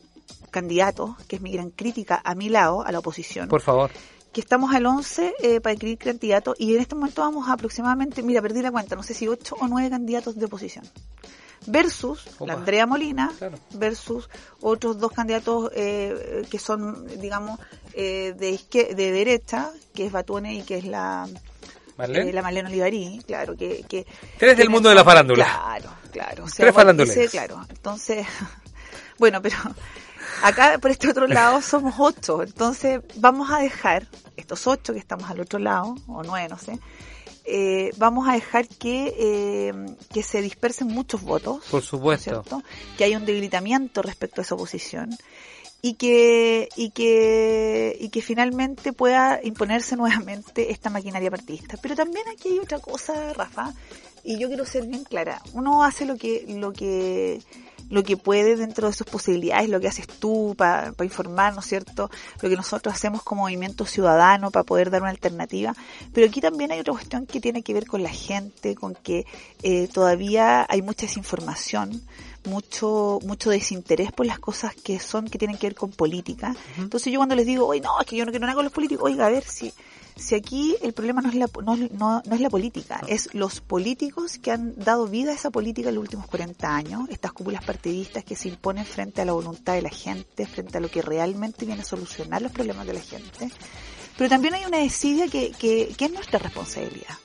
[0.50, 3.90] candidatos, que es mi gran crítica a mi lado, a la oposición Por favor.
[4.32, 8.22] que estamos al 11 eh, para inscribir candidatos y en este momento vamos a aproximadamente,
[8.22, 10.84] mira, perdí la cuenta, no sé si 8 o 9 candidatos de oposición.
[11.66, 12.46] Versus Opa.
[12.46, 13.58] la Andrea Molina, Claro.
[13.74, 14.28] versus
[14.62, 17.60] otros dos candidatos eh, que son, digamos,
[17.92, 21.28] eh, de, izquier- de derecha, que es Batuone y que es la,
[21.98, 22.30] ¿Marlene?
[22.30, 23.84] eh, la Marlene Olivarí, claro, que...
[23.88, 24.06] que
[24.38, 25.44] Tres del mundo de la farándula.
[25.44, 26.44] Claro, claro.
[26.44, 28.26] O sea, Tres claro, entonces,
[29.18, 29.56] bueno, pero
[30.42, 34.06] acá por este otro lado somos ocho, entonces vamos a dejar
[34.36, 36.78] estos ocho que estamos al otro lado, o nueve, no sé,
[37.50, 39.72] eh, vamos a dejar que, eh,
[40.12, 42.44] que se dispersen muchos votos, Por supuesto.
[42.96, 45.10] que haya un debilitamiento respecto a esa oposición
[45.82, 51.76] y que y que y que finalmente pueda imponerse nuevamente esta maquinaria partidista.
[51.80, 53.72] Pero también aquí hay otra cosa, Rafa,
[54.22, 55.42] y yo quiero ser bien clara.
[55.52, 57.40] Uno hace lo que lo que
[57.90, 61.66] lo que puede dentro de sus posibilidades, lo que haces tú para informar, ¿no es
[61.66, 62.10] cierto?
[62.40, 65.74] Lo que nosotros hacemos como movimiento ciudadano para poder dar una alternativa.
[66.14, 69.26] Pero aquí también hay otra cuestión que tiene que ver con la gente, con que
[69.62, 72.00] eh, todavía hay mucha desinformación,
[72.44, 76.54] mucho mucho desinterés por las cosas que son que tienen que ver con política.
[76.78, 78.72] Entonces yo cuando les digo, oye, no, es que yo no quiero nada con los
[78.72, 79.72] políticos, oiga, a ver si
[80.16, 83.60] si aquí el problema no es la no, no, no es la política, es los
[83.60, 87.64] políticos que han dado vida a esa política en los últimos 40 años, estas cúpulas
[87.64, 91.02] partidistas que se imponen frente a la voluntad de la gente, frente a lo que
[91.02, 93.50] realmente viene a solucionar los problemas de la gente.
[94.16, 97.16] Pero también hay una desidia que, que, que es nuestra responsabilidad.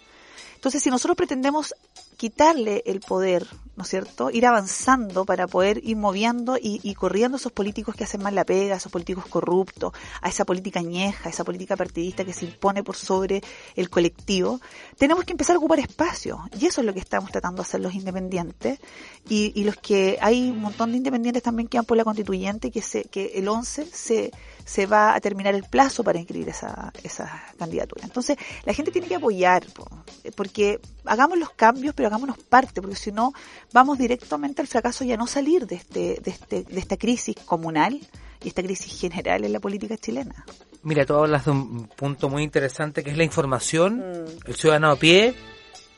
[0.55, 1.75] Entonces, si nosotros pretendemos
[2.17, 4.29] quitarle el poder, ¿no es cierto?
[4.29, 8.35] Ir avanzando para poder ir moviendo y, y corriendo a esos políticos que hacen mal
[8.35, 12.33] la pega, a esos políticos corruptos, a esa política añeja, a esa política partidista que
[12.33, 13.41] se impone por sobre
[13.75, 14.59] el colectivo,
[14.97, 16.39] tenemos que empezar a ocupar espacio.
[16.59, 18.79] Y eso es lo que estamos tratando de hacer los independientes.
[19.27, 22.71] Y, y los que hay un montón de independientes también que van por la constituyente,
[22.71, 24.31] que, se, que el 11 se
[24.65, 28.03] se va a terminar el plazo para inscribir esa, esa candidatura.
[28.03, 28.35] Entonces,
[28.65, 29.87] la gente tiene que apoyar, po,
[30.35, 33.31] porque hagamos los cambios, pero hagámonos parte, porque si no,
[33.71, 37.35] vamos directamente al fracaso y a no salir de, este, de, este, de esta crisis
[37.45, 37.99] comunal
[38.43, 40.43] y esta crisis general en la política chilena.
[40.81, 44.03] Mira, tú hablas de un punto muy interesante que es la información,
[44.45, 45.35] el ciudadano a pie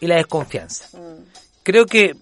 [0.02, 0.90] y la desconfianza.
[1.64, 2.16] Creo que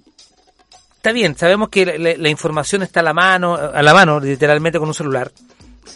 [0.95, 4.19] está bien, sabemos que la, la- la información está a la mano, a la mano,
[4.19, 5.31] literalmente con un celular,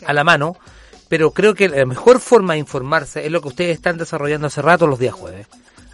[0.06, 0.56] a la mano,
[1.08, 4.62] pero creo que la mejor forma de informarse es lo que ustedes están desarrollando hace
[4.62, 5.48] rato los días jueves.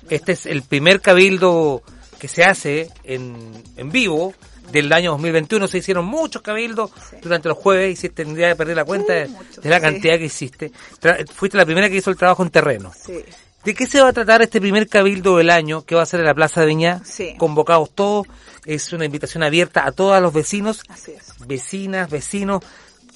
[0.09, 1.81] Este es el primer cabildo
[2.19, 3.35] que se hace en,
[3.77, 4.33] en vivo
[4.71, 5.67] del año 2021.
[5.67, 6.91] Se hicieron muchos cabildos
[7.21, 9.27] durante los jueves y se tendría que perder la cuenta de,
[9.61, 9.81] de la sí.
[9.81, 10.71] cantidad que hiciste.
[11.01, 12.91] Tra- fuiste la primera que hizo el trabajo en terreno.
[12.99, 13.23] Sí.
[13.63, 16.19] ¿De qué se va a tratar este primer cabildo del año que va a ser
[16.19, 17.01] en la Plaza de Viña?
[17.37, 18.27] Convocados todos,
[18.63, 21.33] es una invitación abierta a todos los vecinos, Así es.
[21.47, 22.61] vecinas, vecinos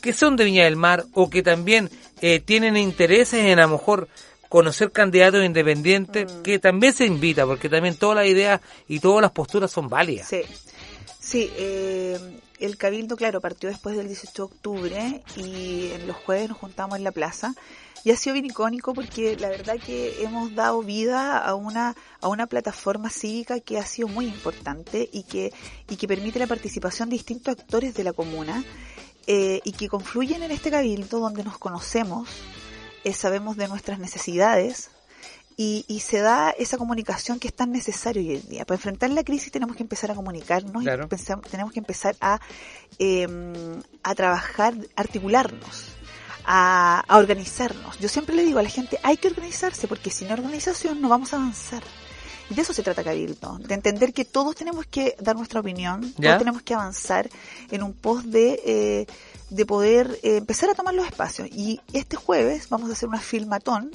[0.01, 1.89] que son de Viña del Mar o que también
[2.21, 4.07] eh, tienen intereses en a lo mejor
[4.49, 6.41] conocer candidatos independientes, Mm.
[6.41, 10.27] que también se invita, porque también todas las ideas y todas las posturas son válidas.
[10.27, 10.41] Sí,
[11.19, 12.17] sí eh,
[12.59, 16.97] el cabildo, claro, partió después del 18 de octubre y en los jueves nos juntamos
[16.97, 17.53] en la plaza
[18.03, 22.27] y ha sido bien icónico porque la verdad que hemos dado vida a una a
[22.29, 25.51] una plataforma cívica que ha sido muy importante y que
[25.89, 28.63] y que permite la participación de distintos actores de la comuna
[29.27, 32.29] eh, y que confluyen en este cabildo donde nos conocemos,
[33.03, 34.89] eh, sabemos de nuestras necesidades,
[35.57, 38.65] y, y se da esa comunicación que es tan necesaria hoy en día.
[38.65, 41.03] Para enfrentar la crisis tenemos que empezar a comunicarnos Claro.
[41.03, 42.39] y pensar- tenemos que empezar a,
[42.97, 43.27] eh,
[44.01, 45.89] a trabajar, articularnos,
[46.45, 47.99] a, a organizarnos.
[47.99, 51.33] Yo siempre le digo a la gente, hay que organizarse porque sin organización no vamos
[51.33, 51.83] a avanzar.
[52.49, 56.13] Y de eso se trata Cabildo, de entender que todos tenemos que dar nuestra opinión,
[56.17, 56.29] ¿Ya?
[56.29, 57.29] todos tenemos que avanzar
[57.69, 59.07] en un pos de, eh,
[59.49, 61.47] de poder eh, empezar a tomar los espacios.
[61.51, 63.91] Y este jueves vamos a hacer una filmatón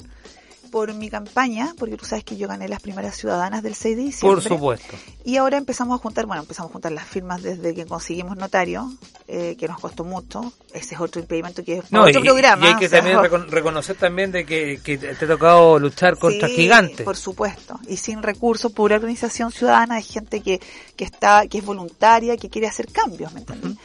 [0.75, 4.03] por mi campaña, porque tú sabes que yo gané las primeras ciudadanas del 6 de
[4.03, 4.41] diciembre.
[4.41, 4.97] Por supuesto.
[5.23, 8.91] Y ahora empezamos a juntar, bueno, empezamos a juntar las firmas desde que conseguimos notario,
[9.29, 10.51] eh, que nos costó mucho.
[10.73, 12.65] Ese es otro impedimento que es No, otro y, programa.
[12.65, 16.17] y hay que sea, también recon- reconocer también de que, que te ha tocado luchar
[16.19, 17.05] contra Sí, gigantes.
[17.05, 17.79] Por supuesto.
[17.87, 20.59] Y sin recursos, pura organización ciudadana, hay gente que,
[20.97, 23.77] que está, que es voluntaria, que quiere hacer cambios, ¿me entiendes?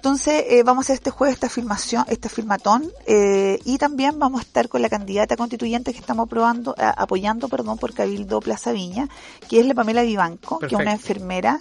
[0.00, 4.40] Entonces, eh, vamos a hacer este jueves esta filmación, esta filmatón, eh, y también vamos
[4.40, 8.72] a estar con la candidata constituyente que estamos aprobando, a- apoyando, perdón, por Cabildo Plaza
[8.72, 9.10] Viña,
[9.50, 11.60] que es la Pamela Vivanco, que es una enfermera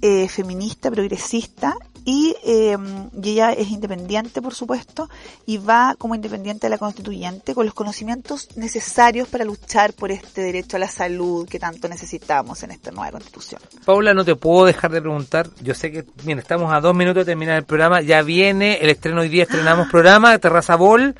[0.00, 2.76] eh, feminista, progresista, y, eh,
[3.22, 5.08] y ella es independiente, por supuesto,
[5.46, 10.42] y va como independiente de la constituyente con los conocimientos necesarios para luchar por este
[10.42, 13.60] derecho a la salud que tanto necesitamos en esta nueva constitución.
[13.86, 15.48] Paula, no te puedo dejar de preguntar.
[15.62, 18.02] Yo sé que, bien, estamos a dos minutos de terminar el programa.
[18.02, 21.14] Ya viene el estreno hoy día, estrenamos programa, Terraza Ball.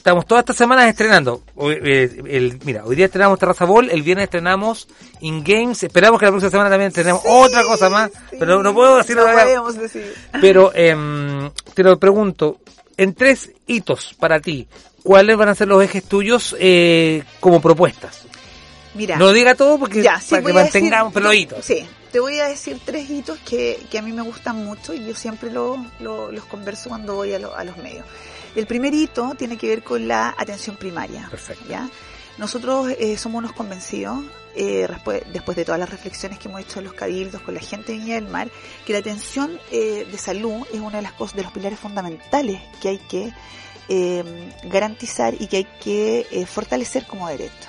[0.00, 1.42] Estamos todas estas semanas estrenando.
[1.56, 4.88] Hoy, eh, el, mira, hoy día estrenamos Terraza Ball, el viernes estrenamos
[5.20, 5.82] In Games.
[5.82, 9.38] Esperamos que la próxima semana también estrenemos otra cosa más, pero no puedo decirlo No
[9.38, 10.14] podemos decir.
[10.40, 12.60] Pero em, te lo pregunto,
[12.96, 14.66] en tres hitos para ti,
[15.02, 18.22] ¿cuáles van a ser los ejes tuyos eh, como propuestas?
[18.94, 19.16] Mira.
[19.18, 21.62] No diga todo porque Ya, sí, para que decir- mantengamos, pero los hitos.
[21.62, 25.04] Sí, te voy a decir tres hitos que, que a mí me gustan mucho y
[25.04, 28.06] yo siempre lo- lo- los converso cuando voy a, lo- a los medios.
[28.54, 31.28] El primer hito tiene que ver con la atención primaria.
[31.30, 31.64] Perfecto.
[31.68, 31.88] ¿ya?
[32.38, 34.24] Nosotros eh, somos unos convencidos,
[34.56, 34.88] eh,
[35.32, 37.98] después, de todas las reflexiones que hemos hecho en los cabildos con la gente de
[37.98, 38.50] Viña del Mar,
[38.86, 42.60] que la atención eh, de salud es una de las cosas, de los pilares fundamentales
[42.80, 43.32] que hay que
[43.92, 47.68] eh, garantizar y que hay que eh, fortalecer como derecho.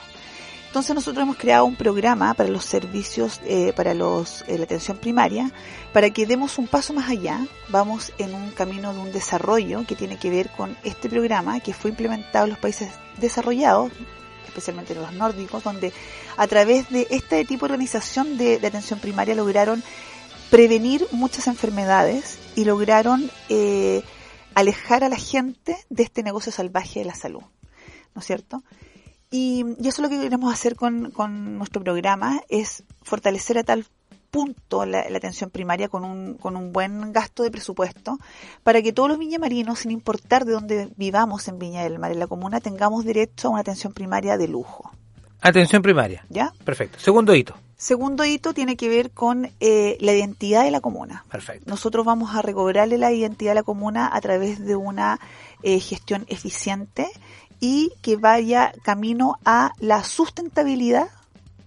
[0.72, 4.96] Entonces nosotros hemos creado un programa para los servicios, eh, para los, eh, la atención
[4.96, 5.52] primaria,
[5.92, 7.46] para que demos un paso más allá.
[7.68, 11.74] Vamos en un camino de un desarrollo que tiene que ver con este programa que
[11.74, 13.92] fue implementado en los países desarrollados,
[14.48, 15.92] especialmente en los nórdicos, donde
[16.38, 19.84] a través de este tipo de organización de, de atención primaria lograron
[20.50, 24.04] prevenir muchas enfermedades y lograron eh,
[24.56, 27.44] alejar a la gente de este negocio salvaje de la salud.
[28.16, 28.64] ¿No es cierto?
[29.32, 33.64] Y, y eso es lo que queremos hacer con, con nuestro programa, es fortalecer a
[33.64, 33.86] tal
[34.30, 38.18] punto la, la atención primaria con un, con un buen gasto de presupuesto
[38.64, 42.20] para que todos los viñamarinos, sin importar de dónde vivamos en Viña del Mar, en
[42.20, 44.92] la comuna, tengamos derecho a una atención primaria de lujo.
[45.42, 46.26] Atención primaria.
[46.30, 46.54] ¿Ya?
[46.64, 47.00] Perfecto.
[47.00, 47.56] Segundo hito.
[47.76, 51.26] Segundo hito tiene que ver con eh, la identidad de la comuna.
[51.32, 51.68] Perfecto.
[51.68, 55.20] Nosotros vamos a recobrarle la identidad a la comuna a través de una
[55.64, 57.08] eh, gestión eficiente
[57.62, 61.08] y que vaya camino a la sustentabilidad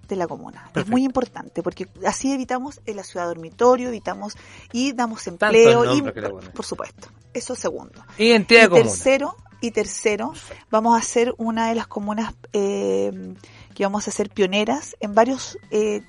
[0.08, 0.70] de la comuna.
[0.74, 4.36] Es muy importante porque así evitamos la ciudad dormitorio, evitamos
[4.72, 7.08] y damos empleo y por supuesto.
[7.32, 8.04] Eso segundo.
[8.18, 8.32] Y
[8.68, 8.68] comuna.
[8.68, 10.34] tercero y tercero
[10.70, 13.34] vamos a ser una de las comunas eh,
[13.74, 16.02] que vamos a ser pioneras en varios eh,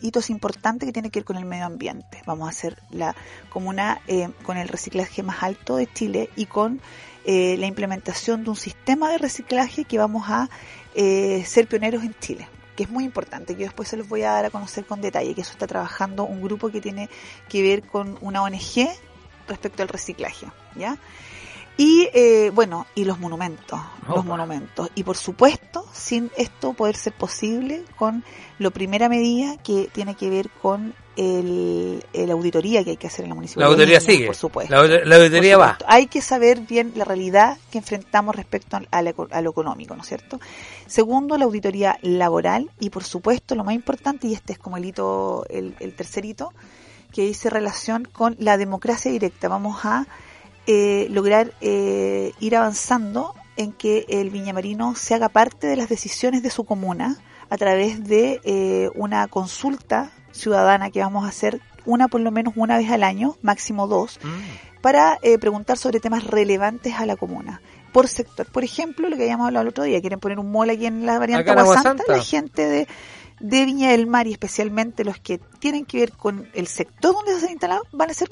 [0.00, 2.22] hitos importantes que tienen que ver con el medio ambiente.
[2.26, 3.14] Vamos a ser la
[3.50, 6.80] comuna eh, con el reciclaje más alto de Chile y con
[7.24, 10.48] eh, la implementación de un sistema de reciclaje que vamos a
[10.94, 14.32] eh, ser pioneros en Chile que es muy importante, yo después se los voy a
[14.32, 17.08] dar a conocer con detalle, que eso está trabajando un grupo que tiene
[17.48, 18.88] que ver con una ONG
[19.46, 20.96] respecto al reciclaje, ¿ya?
[21.76, 24.88] Y eh, bueno, y los monumentos, los monumentos.
[24.94, 28.22] Y por supuesto, sin esto poder ser posible con
[28.60, 33.24] la primera medida que tiene que ver con el, el auditoría que hay que hacer
[33.24, 33.70] en la La municipalidad.
[33.72, 34.26] auditoría de Viña, sigue.
[34.26, 34.72] Por supuesto.
[34.74, 35.78] La, aud- la auditoría Por va.
[35.88, 40.02] Hay que saber bien la realidad que enfrentamos respecto a, la a lo económico, ¿no
[40.02, 40.38] es cierto?
[40.86, 44.84] Segundo, la auditoría laboral y por supuesto lo más importante, y este es como el
[44.84, 46.52] hito, el, el tercer hito,
[47.12, 49.48] que dice relación con la democracia directa.
[49.48, 50.06] Vamos a
[50.66, 56.42] eh, lograr eh, ir avanzando en que el viñamarino se haga parte de las decisiones
[56.42, 57.18] de su comuna
[57.50, 62.54] a través de eh, una consulta ciudadana que vamos a hacer una por lo menos
[62.56, 64.18] una vez al año, máximo dos,
[64.80, 67.60] para eh, preguntar sobre temas relevantes a la comuna
[67.92, 68.46] por sector.
[68.50, 71.06] Por ejemplo, lo que habíamos hablado el otro día, quieren poner un mall aquí en
[71.06, 72.04] la variante Aguasanta, Santa.
[72.08, 72.88] la gente de,
[73.38, 77.38] de Viña del Mar y especialmente los que tienen que ver con el sector donde
[77.38, 78.30] se han instalado van a ser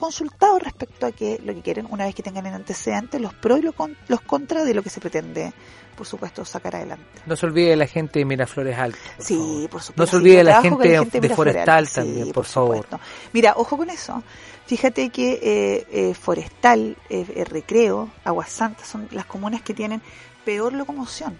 [0.00, 3.60] consultados respecto a que lo que quieren una vez que tengan el antecedente, los pros
[3.60, 5.52] y los, con- los contras de lo que se pretende,
[5.96, 7.04] por supuesto, sacar adelante.
[7.26, 8.98] No se olvide de la gente de Miraflores Alto.
[9.16, 9.70] por Sí, favor.
[9.70, 10.02] por supuesto.
[10.02, 12.86] No se olvide de la gente, de Forestal Alto, sí, también, por, favor.
[13.32, 14.22] Mira, ojo con eso.
[14.66, 20.00] Fíjate que eh, eh, Forestal, eh, eh, Recreo, Aguas Santas son las comunas que tienen
[20.44, 21.36] peor locomoción.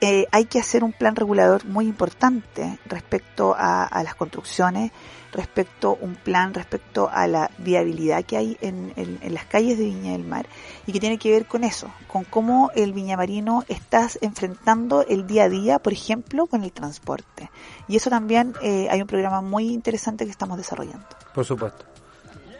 [0.00, 4.92] Eh, hay que hacer un plan regulador muy importante respecto a, a las construcciones,
[5.32, 8.92] respecto un plan respecto a la viabilidad que hay en,
[9.28, 10.46] las calles de Viña del Mar
[10.86, 15.44] y que tiene que ver con eso, con cómo el viñamarino está enfrentando el día
[15.44, 17.50] a día, por ejemplo, con el transporte.
[17.88, 21.06] Y eso también eh, hay un programa muy interesante que estamos desarrollando.
[21.34, 21.89] Por supuesto.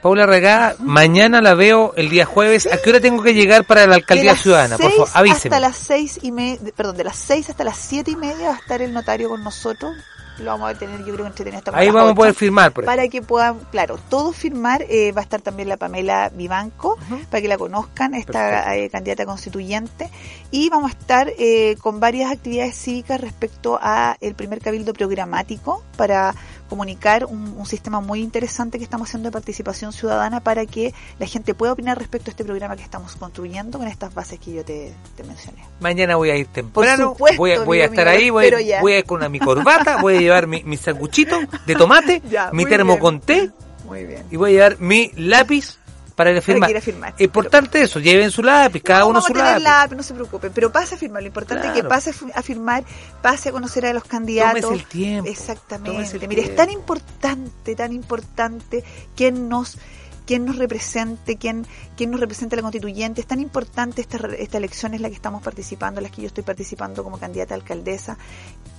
[0.03, 2.67] Paula Regada, mañana la veo el día jueves.
[2.67, 4.79] ¿A qué hora tengo que llegar para la alcaldía ciudadana?
[4.79, 5.55] Por favor, avíseme.
[5.57, 8.55] Hasta las seis y media, perdón, de las seis hasta las siete y media va
[8.55, 9.95] a estar el notario con nosotros.
[10.39, 13.07] Lo vamos a tener, yo creo, entretenido hasta Ahí vamos a poder firmar, por Para
[13.09, 14.87] que puedan, claro, todos firmar.
[14.89, 16.97] eh, va a estar también la Pamela Vivanco,
[17.31, 20.09] para que la conozcan, esta eh, candidata constituyente.
[20.51, 25.85] Y vamos a estar eh, con varias actividades cívicas respecto a el primer cabildo programático
[25.99, 26.35] para
[26.71, 31.27] comunicar un, un sistema muy interesante que estamos haciendo de participación ciudadana para que la
[31.27, 34.65] gente pueda opinar respecto a este programa que estamos construyendo con estas bases que yo
[34.65, 35.59] te, te mencioné.
[35.81, 37.11] Mañana voy a ir temprano.
[37.11, 38.31] supuesto, voy a, voy a estar ahí.
[38.31, 38.51] Voy,
[38.81, 40.01] voy a ir con una, mi corbata.
[40.01, 42.23] Voy a llevar mi, mi sanguchito de tomate.
[42.31, 43.01] Ya, mi termo bien.
[43.01, 43.51] con té.
[43.85, 44.25] Muy bien.
[44.31, 45.80] Y voy a llevar mi lápiz
[46.21, 47.15] para ir a firmar.
[47.19, 47.99] Importante eso.
[48.01, 48.83] Lleven su lápiz.
[48.83, 49.65] Cada No, uno vamos su a tener lápiz.
[49.65, 51.23] lápiz, no se preocupe, pero pase a firmar.
[51.23, 52.85] Lo importante es que pase a fi- a firmar,
[53.23, 54.61] pase a conocer a los candidatos.
[54.61, 55.31] Tómese el tiempo.
[55.31, 56.17] Exactamente.
[56.17, 58.85] el Mire, es tan importante, tan importante
[59.17, 59.79] quién nos
[60.27, 61.67] quién nos represente, quién,
[61.97, 63.21] quién nos representa la constituyente.
[63.21, 66.29] Es tan importante esta, esta elección en la que estamos participando, en la que yo
[66.29, 68.17] estoy participando como candidata a alcaldesa,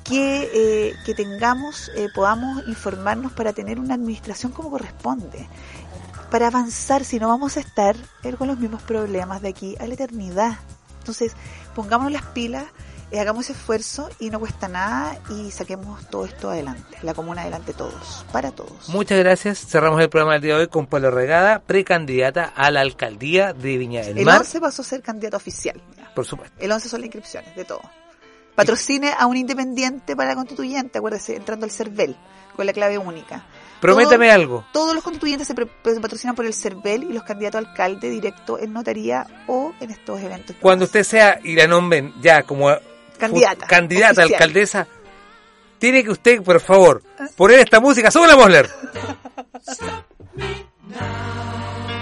[0.05, 5.45] que, eh, que tengamos, eh, podamos informarnos para tener una administración como corresponde
[6.32, 9.86] para avanzar, si no vamos a estar eh, con los mismos problemas de aquí a
[9.86, 10.57] la eternidad.
[10.99, 11.34] Entonces,
[11.75, 12.65] pongámonos las pilas,
[13.11, 17.73] eh, hagamos esfuerzo y no cuesta nada y saquemos todo esto adelante, la comuna adelante
[17.73, 18.88] todos, para todos.
[18.88, 19.59] Muchas gracias.
[19.59, 23.77] Cerramos el programa del día de hoy con Paula Regada, precandidata a la alcaldía de
[23.77, 24.39] Viña del El Mar.
[24.39, 25.82] 11 pasó a ser candidato oficial.
[26.15, 26.55] Por supuesto.
[26.59, 27.82] El 11 son las inscripciones, de todo.
[28.55, 32.15] Patrocine a un independiente para la constituyente, acuérdese, entrando al CERVEL,
[32.55, 33.45] con la clave única.
[33.82, 34.65] Prométame Todos- algo.
[34.71, 38.09] Todos los constituyentes se, pre- se patrocinan por el CERVEL y los candidatos a alcalde
[38.09, 40.55] directo en notaría o en estos eventos.
[40.61, 42.69] Cuando usted sea y la nombren ya como
[43.17, 44.34] Candidata, candidata oficial.
[44.34, 44.88] alcaldesa,
[45.79, 47.01] tiene que usted, por favor,
[47.36, 48.11] poner esta música.
[48.11, 48.69] ¡Súbela, Mosler!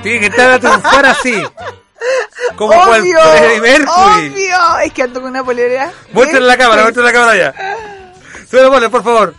[0.04, 1.44] Tiene que estar a triunfar así.
[2.56, 3.20] Como obvio,
[3.62, 4.30] Mercury.
[4.30, 5.92] obvio, es que ando con una polera.
[6.14, 7.54] Muéstrale la cámara, muéstrale la cámara ya.
[8.50, 9.36] Súbela, Mosler, por favor.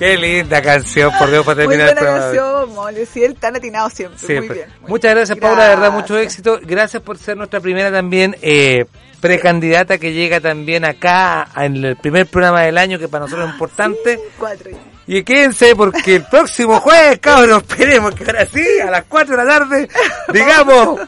[0.00, 3.54] Qué linda canción, por Dios, para Muy terminar el buena canción, Mole, sí, él tan
[3.56, 4.48] atinado siempre, Siempre.
[4.48, 4.70] muy bien.
[4.80, 6.58] muy Muchas gracias, Paula, de verdad, mucho éxito.
[6.62, 8.86] Gracias por ser nuestra primera también eh,
[9.20, 13.52] precandidata que llega también acá en el primer programa del año, que para nosotros es
[13.52, 14.18] importante.
[14.38, 14.70] Cuatro.
[15.06, 19.44] Y quédense porque el próximo jueves, cabros, esperemos que ahora sí, a las 4 de
[19.44, 19.88] la tarde,
[20.32, 21.00] digamos.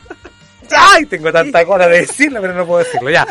[0.95, 1.07] ¡Ay!
[1.07, 3.11] Tengo tanta cosa de decirlo, pero no puedo decirlo.
[3.11, 3.27] Ya.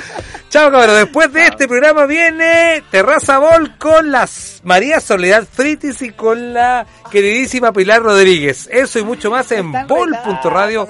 [0.50, 0.98] Chao, cabros.
[0.98, 6.86] Después de este programa viene Terraza Bol con las María Soledad Fritis y con la
[7.10, 8.68] queridísima Pilar Rodríguez.
[8.72, 10.88] Eso y mucho más en bol.radio.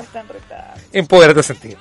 [0.91, 1.79] Empodera tu sentido.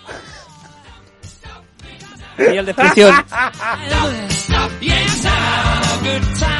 [2.37, 2.75] Señal de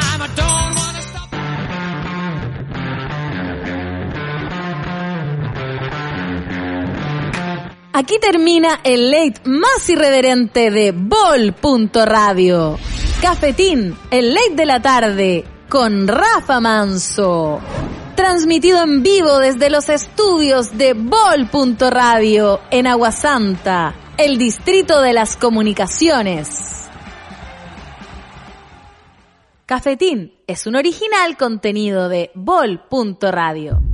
[7.93, 12.79] Aquí termina el late más irreverente de Bol.radio.
[13.21, 17.59] Cafetín, el late de la tarde, con Rafa Manso.
[18.15, 26.89] Transmitido en vivo desde los estudios de Bol.radio en Aguasanta, el distrito de las comunicaciones.
[29.65, 33.90] Cafetín es un original contenido de Bol.radio.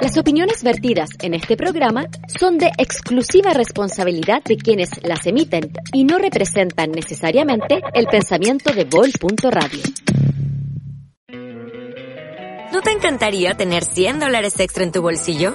[0.00, 6.04] Las opiniones vertidas en este programa son de exclusiva responsabilidad de quienes las emiten y
[6.04, 9.82] no representan necesariamente el pensamiento de Bol.radio.
[12.72, 15.54] ¿No te encantaría tener 100 dólares extra en tu bolsillo?